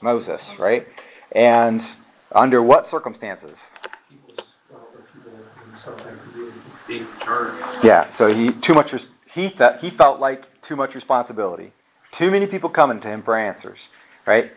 [0.00, 0.86] Moses, right?
[1.32, 1.84] And
[2.32, 3.70] under what circumstances?
[7.82, 8.08] Yeah.
[8.10, 8.92] So he too much.
[8.92, 9.48] res- He
[9.80, 11.72] he felt like too much responsibility.
[12.14, 13.88] Too many people coming to him for answers,
[14.24, 14.52] right?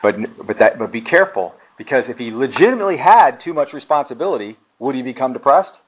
[0.00, 4.94] But but that but be careful because if he legitimately had too much responsibility, would
[4.94, 5.78] he become depressed?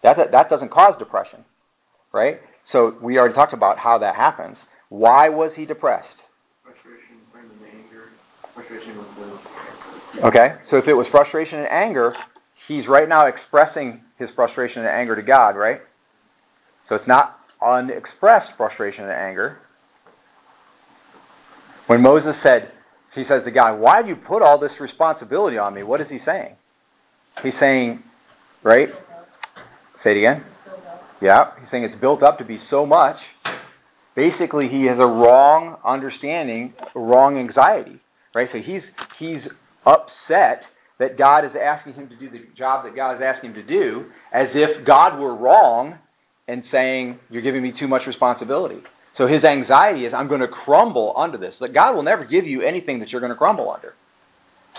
[0.00, 1.44] That that, that doesn't cause depression,
[2.10, 2.42] right?
[2.64, 4.66] So we already talked about how that happens.
[4.88, 6.26] Why was he depressed?
[6.64, 7.16] frustration,
[7.72, 8.08] anger,
[8.54, 12.16] frustration with the Okay, so if it was frustration and anger,
[12.54, 15.80] he's right now expressing his frustration and anger to God, right?
[16.82, 19.58] So it's not unexpressed frustration and anger.
[21.92, 22.70] When Moses said,
[23.14, 25.82] he says to God, Why do you put all this responsibility on me?
[25.82, 26.56] What is he saying?
[27.42, 28.02] He's saying,
[28.62, 28.94] right?
[29.98, 30.42] Say it again.
[31.20, 33.28] Yeah, he's saying it's built up to be so much.
[34.14, 38.00] Basically, he has a wrong understanding, wrong anxiety,
[38.32, 38.48] right?
[38.48, 39.50] So he's he's
[39.84, 43.56] upset that God is asking him to do the job that God is asking him
[43.56, 45.98] to do, as if God were wrong
[46.48, 48.80] and saying, You're giving me too much responsibility.
[49.14, 51.58] So his anxiety is, I'm going to crumble under this.
[51.58, 53.94] That God will never give you anything that you're going to crumble under.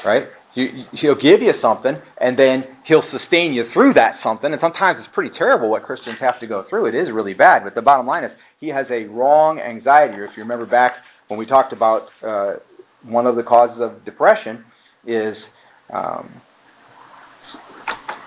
[0.04, 0.28] Right?
[0.54, 4.52] He'll give you something, and then he'll sustain you through that something.
[4.52, 6.88] And sometimes it's pretty terrible what Christians have to go through.
[6.88, 7.64] It is really bad.
[7.64, 10.16] But the bottom line is, he has a wrong anxiety.
[10.16, 12.56] Or if you remember back when we talked about uh,
[13.04, 14.64] one of the causes of depression
[15.06, 15.50] is
[15.90, 16.30] um,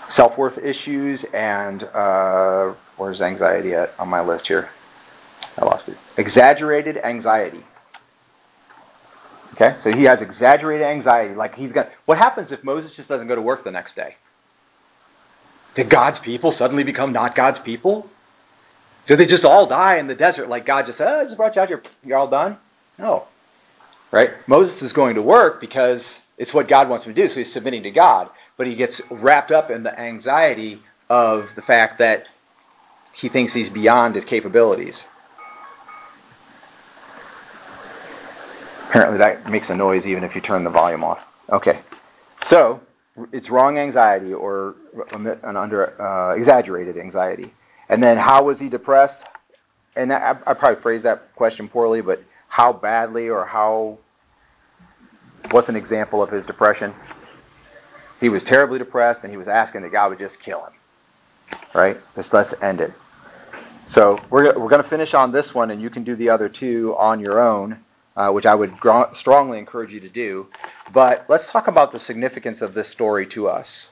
[0.09, 4.68] self-worth issues and uh, where's anxiety at on my list here?
[6.16, 7.62] Exaggerated anxiety.
[9.54, 11.34] Okay, so he has exaggerated anxiety.
[11.34, 11.90] Like he's got.
[12.04, 14.16] What happens if Moses just doesn't go to work the next day?
[15.74, 18.08] Did God's people suddenly become not God's people?
[19.06, 21.24] Do they just all die in the desert like God just said, oh, ah, I
[21.24, 22.56] just brought you out here, you're all done?
[22.98, 23.24] No.
[24.10, 24.30] Right?
[24.48, 27.52] Moses is going to work because it's what God wants him to do, so he's
[27.52, 28.30] submitting to God.
[28.56, 32.26] But he gets wrapped up in the anxiety of the fact that
[33.12, 35.06] he thinks he's beyond his capabilities.
[38.89, 41.26] Apparently, that makes a noise even if you turn the volume off.
[41.51, 41.80] Okay.
[42.43, 42.80] So,
[43.32, 44.76] it's wrong anxiety or
[45.12, 47.53] an under uh, exaggerated anxiety.
[47.89, 49.24] And then, how was he depressed?
[49.97, 53.99] And I, I probably phrased that question poorly, but how badly or how
[55.51, 56.95] what's an example of his depression?
[58.20, 60.72] He was terribly depressed and he was asking that God would just kill him.
[61.74, 61.99] Right?
[62.14, 62.93] Just let's end it.
[63.87, 66.49] So we're, we're going to finish on this one, and you can do the other
[66.49, 67.78] two on your own,
[68.16, 70.46] uh, which I would gr- strongly encourage you to do.
[70.92, 73.90] But let's talk about the significance of this story to us.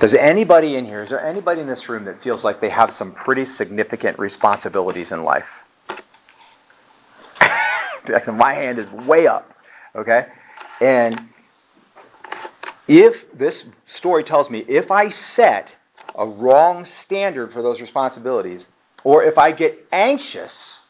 [0.00, 2.92] Does anybody in here, is there anybody in this room that feels like they have
[2.92, 5.48] some pretty significant responsibilities in life?
[8.28, 9.52] My hand is way up,
[9.96, 10.26] okay?
[10.80, 11.20] And
[12.86, 15.74] if this story tells me if I set
[16.14, 18.66] a wrong standard for those responsibilities,
[19.02, 20.86] or if I get anxious,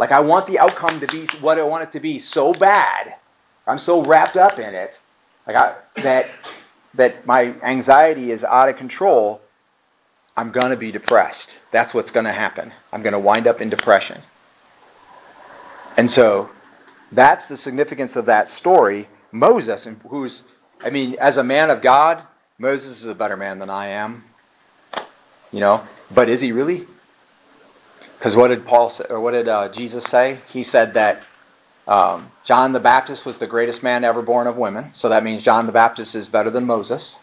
[0.00, 3.14] like I want the outcome to be what I want it to be so bad,
[3.66, 4.98] I'm so wrapped up in it,
[5.46, 6.30] like I, that
[6.94, 9.42] that my anxiety is out of control,
[10.34, 11.60] I'm going to be depressed.
[11.70, 12.72] That's what's going to happen.
[12.90, 14.22] I'm going to wind up in depression.
[15.98, 16.48] And so
[17.12, 19.06] that's the significance of that story.
[19.32, 20.42] Moses, who's,
[20.82, 22.22] I mean, as a man of God,
[22.58, 24.24] Moses is a better man than I am.
[25.52, 26.86] You know, but is he really?
[28.20, 30.40] Because what did Paul say, or what did uh, Jesus say?
[30.52, 31.22] He said that
[31.88, 35.42] um, John the Baptist was the greatest man ever born of women, so that means
[35.42, 37.18] John the Baptist is better than Moses,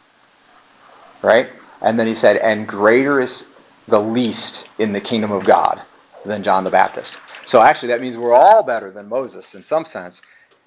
[1.21, 1.49] right?
[1.83, 3.45] And then he said, and greater is
[3.87, 5.79] the least in the kingdom of God
[6.25, 7.15] than John the Baptist.
[7.45, 10.23] So actually, that means we're all better than Moses in some sense.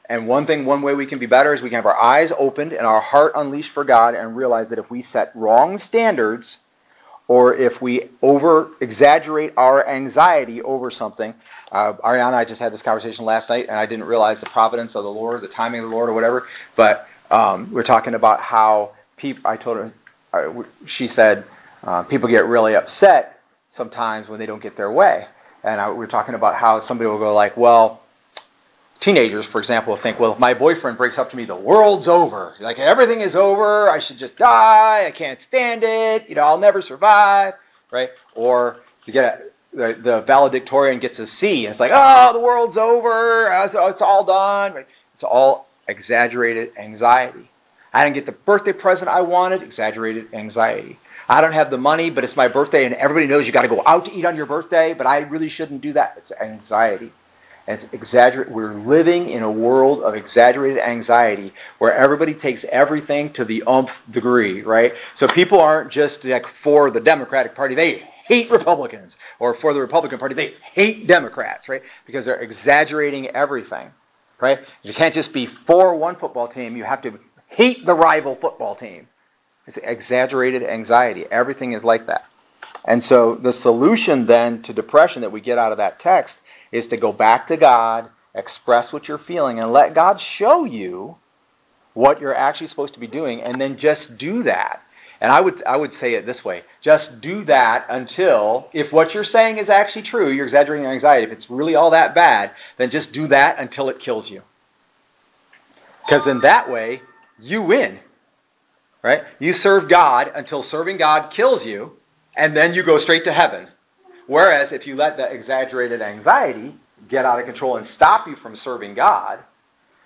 [0.09, 2.31] And one thing, one way we can be better is we can have our eyes
[2.31, 6.59] opened and our heart unleashed for God and realize that if we set wrong standards
[7.31, 11.33] or if we over exaggerate our anxiety over something,
[11.71, 14.47] uh, Ariana and I just had this conversation last night, and I didn't realize the
[14.47, 16.49] providence of the Lord, the timing of the Lord, or whatever.
[16.75, 19.49] But um, we're talking about how people.
[19.49, 19.93] I told her,
[20.33, 21.45] uh, she said,
[21.85, 25.29] uh, people get really upset sometimes when they don't get their way
[25.63, 28.01] and I, we're talking about how somebody will go like, well,
[29.01, 32.55] teenagers, for example, think, well, if my boyfriend breaks up to me, the world's over.
[32.61, 33.89] Like everything is over.
[33.89, 35.07] I should just die.
[35.07, 36.29] I can't stand it.
[36.29, 37.55] You know, I'll never survive,
[37.91, 38.11] right?
[38.35, 38.77] Or
[39.07, 42.77] you get a, the, the valedictorian gets a C, and it's like, oh, the world's
[42.77, 43.51] over.
[43.65, 44.75] It's all done.
[44.75, 44.87] Right?
[45.15, 47.49] It's all exaggerated anxiety.
[47.93, 49.63] I didn't get the birthday present I wanted.
[49.63, 50.99] Exaggerated anxiety.
[51.29, 53.69] I don't have the money, but it's my birthday, and everybody knows you got to
[53.69, 56.15] go out to eat on your birthday, but I really shouldn't do that.
[56.17, 57.13] It's anxiety.
[57.71, 58.51] It's exaggerate.
[58.51, 64.03] We're living in a world of exaggerated anxiety where everybody takes everything to the umph
[64.11, 64.95] degree, right?
[65.15, 69.81] So people aren't just like for the Democratic Party; they hate Republicans, or for the
[69.81, 71.83] Republican Party, they hate Democrats, right?
[72.07, 73.93] Because they're exaggerating everything,
[74.41, 74.61] right?
[74.83, 78.75] You can't just be for one football team; you have to hate the rival football
[78.75, 79.09] team.
[79.67, 81.25] It's exaggerated anxiety.
[81.31, 82.27] Everything is like that.
[82.85, 86.41] And so the solution then to depression that we get out of that text
[86.73, 91.17] is to go back to God, express what you're feeling, and let God show you
[91.95, 94.83] what you're actually supposed to be doing, and then just do that.
[95.21, 99.13] And I would I would say it this way: just do that until, if what
[99.13, 101.27] you're saying is actually true, you're exaggerating your anxiety.
[101.27, 104.43] If it's really all that bad, then just do that until it kills you.
[106.07, 107.03] Because in that way,
[107.39, 107.99] you win.
[109.03, 109.25] Right?
[109.39, 111.97] You serve God until serving God kills you,
[112.37, 113.67] and then you go straight to heaven.
[114.27, 116.75] Whereas if you let that exaggerated anxiety
[117.09, 119.39] get out of control and stop you from serving God,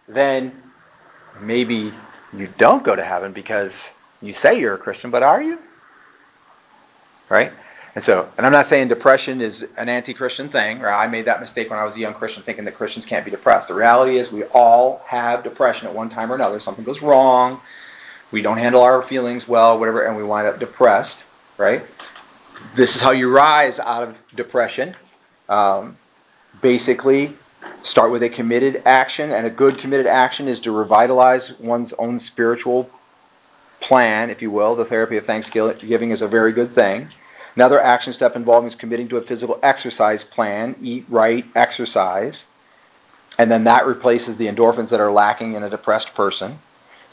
[0.08, 0.62] then
[1.40, 1.92] maybe
[2.32, 5.58] you don't go to heaven because you say you're a Christian, but are you?
[7.28, 7.52] Right?
[7.94, 11.40] And so, and I'm not saying depression is an anti-Christian thing, or I made that
[11.40, 13.68] mistake when I was a young Christian thinking that Christians can't be depressed.
[13.68, 16.58] The reality is we all have depression at one time or another.
[16.58, 17.60] Something goes wrong,
[18.32, 21.24] we don't handle our feelings well, whatever, and we wind up depressed,
[21.56, 21.82] right?
[22.74, 24.96] This is how you rise out of depression.
[25.48, 25.96] Um,
[26.60, 27.32] basically,
[27.82, 32.18] start with a committed action, and a good committed action is to revitalize one's own
[32.18, 32.90] spiritual
[33.80, 34.74] plan, if you will.
[34.74, 37.08] The therapy of thanksgiving is a very good thing.
[37.54, 42.46] Another action step involving is committing to a physical exercise plan, eat right, exercise,
[43.38, 46.58] and then that replaces the endorphins that are lacking in a depressed person.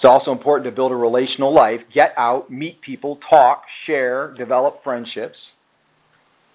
[0.01, 4.83] It's also important to build a relational life, get out, meet people, talk, share, develop
[4.83, 5.53] friendships.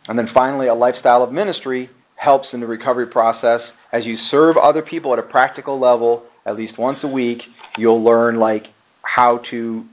[0.08, 3.72] And then finally, a lifestyle of ministry helps in the recovery process.
[3.92, 8.02] As you serve other people at a practical level, at least once a week, you'll
[8.02, 8.66] learn like
[9.02, 9.86] how to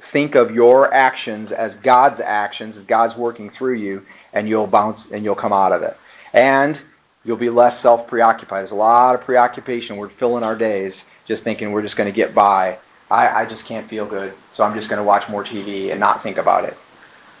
[0.00, 5.10] think of your actions as God's actions, as God's working through you, and you'll bounce
[5.10, 5.96] and you'll come out of it.
[6.32, 6.80] And
[7.24, 8.60] you'll be less self preoccupied.
[8.60, 9.96] There's a lot of preoccupation.
[9.96, 12.78] We're filling our days just thinking we're just going to get by.
[13.10, 16.00] I, I just can't feel good, so I'm just going to watch more TV and
[16.00, 16.76] not think about it.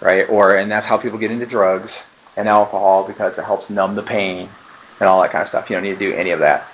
[0.00, 0.28] Right?
[0.28, 2.06] Or, and that's how people get into drugs
[2.36, 4.48] and alcohol because it helps numb the pain
[5.00, 5.70] and all that kind of stuff.
[5.70, 6.66] You don't need to do any of that.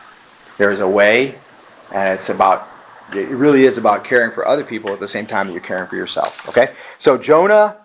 [0.58, 1.34] There's a way,
[1.92, 2.66] and it's about
[3.12, 5.88] it really is about caring for other people at the same time that you're caring
[5.88, 6.48] for yourself.
[6.48, 6.72] Okay?
[6.98, 7.76] So Jonah,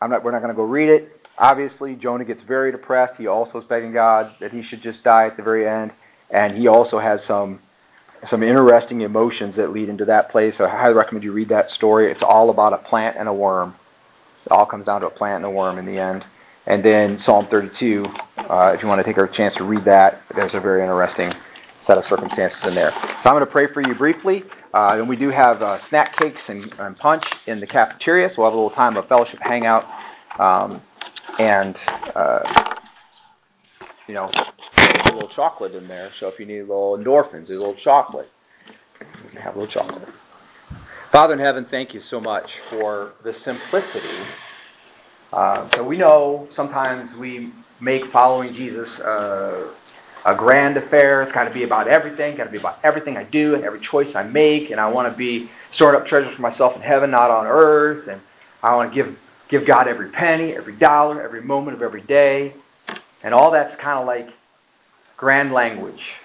[0.00, 1.26] I'm not we're not going to go read it.
[1.36, 3.16] Obviously, Jonah gets very depressed.
[3.16, 5.90] He also is begging God that he should just die at the very end,
[6.30, 7.58] and he also has some
[8.26, 10.56] some interesting emotions that lead into that place.
[10.56, 12.10] So I highly recommend you read that story.
[12.10, 13.74] It's all about a plant and a worm.
[14.46, 16.24] It all comes down to a plant and a worm in the end.
[16.66, 20.22] And then Psalm 32, uh, if you want to take a chance to read that,
[20.34, 21.32] there's a very interesting
[21.78, 22.90] set of circumstances in there.
[22.92, 24.44] So I'm going to pray for you briefly.
[24.72, 28.42] Uh, and we do have uh, snack cakes and, and, punch in the cafeteria, so
[28.42, 29.88] we'll have a little time of fellowship hangout.
[30.36, 30.80] Um,
[31.38, 31.80] and,
[32.16, 32.74] uh,
[34.08, 34.28] you know,
[35.14, 38.30] a little chocolate in there, so if you need a little endorphins, a little chocolate.
[39.34, 40.08] Have a little chocolate.
[41.10, 44.08] Father in heaven, thank you so much for the simplicity.
[45.32, 47.50] Uh, so we know sometimes we
[47.80, 49.68] make following Jesus uh,
[50.24, 51.22] a grand affair.
[51.22, 52.36] It's got to be about everything.
[52.36, 54.70] Got to be about everything I do and every choice I make.
[54.70, 58.08] And I want to be storing up treasure for myself in heaven, not on earth.
[58.08, 58.20] And
[58.62, 62.54] I want to give give God every penny, every dollar, every moment of every day.
[63.22, 64.30] And all that's kind of like
[65.16, 66.16] grand language.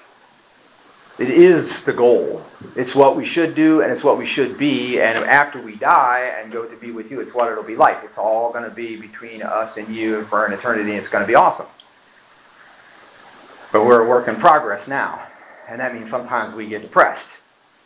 [1.20, 2.42] It is the goal.
[2.78, 5.02] It's what we should do and it's what we should be.
[5.02, 8.00] And after we die and go to be with you, it's what it'll be like.
[8.06, 11.28] It's all going to be between us and you for an eternity, it's going to
[11.28, 11.68] be awesome.
[13.74, 15.22] But we're a work in progress now.
[15.68, 17.38] And that means sometimes we get depressed.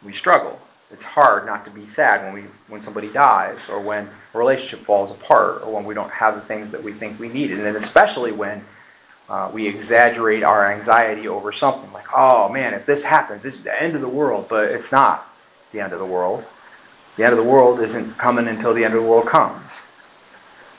[0.03, 0.59] We struggle.
[0.91, 4.81] It's hard not to be sad when we when somebody dies or when a relationship
[4.81, 7.59] falls apart or when we don't have the things that we think we needed.
[7.59, 8.63] And especially when
[9.29, 13.63] uh, we exaggerate our anxiety over something like, oh man, if this happens, this is
[13.63, 14.47] the end of the world.
[14.49, 15.27] But it's not
[15.71, 16.43] the end of the world.
[17.15, 19.83] The end of the world isn't coming until the end of the world comes.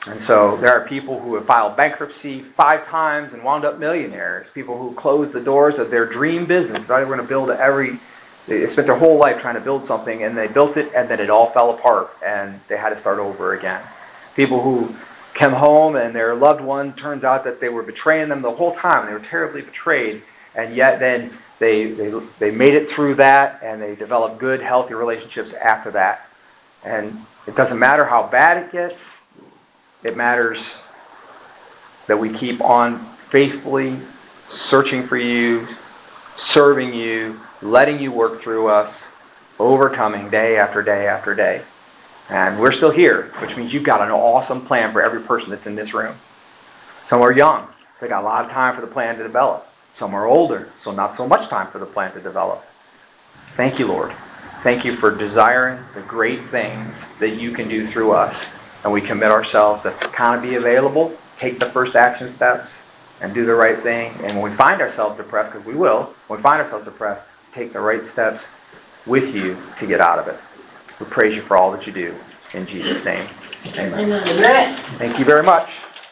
[0.07, 4.47] And so there are people who have filed bankruptcy five times and wound up millionaires.
[4.51, 6.83] People who closed the doors of their dream business.
[6.83, 7.97] Thought they were going to build every.
[8.47, 11.19] They spent their whole life trying to build something, and they built it, and then
[11.19, 13.81] it all fell apart, and they had to start over again.
[14.35, 14.95] People who
[15.35, 18.71] come home and their loved one turns out that they were betraying them the whole
[18.71, 19.05] time.
[19.05, 20.23] They were terribly betrayed,
[20.55, 24.95] and yet then they they they made it through that, and they developed good, healthy
[24.95, 26.27] relationships after that.
[26.83, 29.21] And it doesn't matter how bad it gets
[30.05, 30.79] it matters
[32.05, 33.97] that we keep on faithfully
[34.47, 35.67] searching for you,
[36.37, 39.09] serving you, letting you work through us,
[39.57, 41.63] overcoming day after day after day.
[42.29, 45.67] And we're still here, which means you've got an awesome plan for every person that's
[45.67, 46.15] in this room.
[47.05, 49.67] Some are young, so they got a lot of time for the plan to develop.
[49.91, 52.65] Some are older, so not so much time for the plan to develop.
[53.55, 54.11] Thank you, Lord.
[54.63, 58.51] Thank you for desiring the great things that you can do through us
[58.85, 62.83] and we commit ourselves to kind of be available, take the first action steps,
[63.19, 64.13] and do the right thing.
[64.23, 67.73] And when we find ourselves depressed, because we will, when we find ourselves depressed, take
[67.73, 68.47] the right steps
[69.07, 70.39] with you to get out of it.
[70.99, 72.15] We praise you for all that you do.
[72.53, 73.27] In Jesus' name,
[73.77, 74.23] amen.
[74.29, 74.83] amen.
[74.97, 75.71] Thank you very much.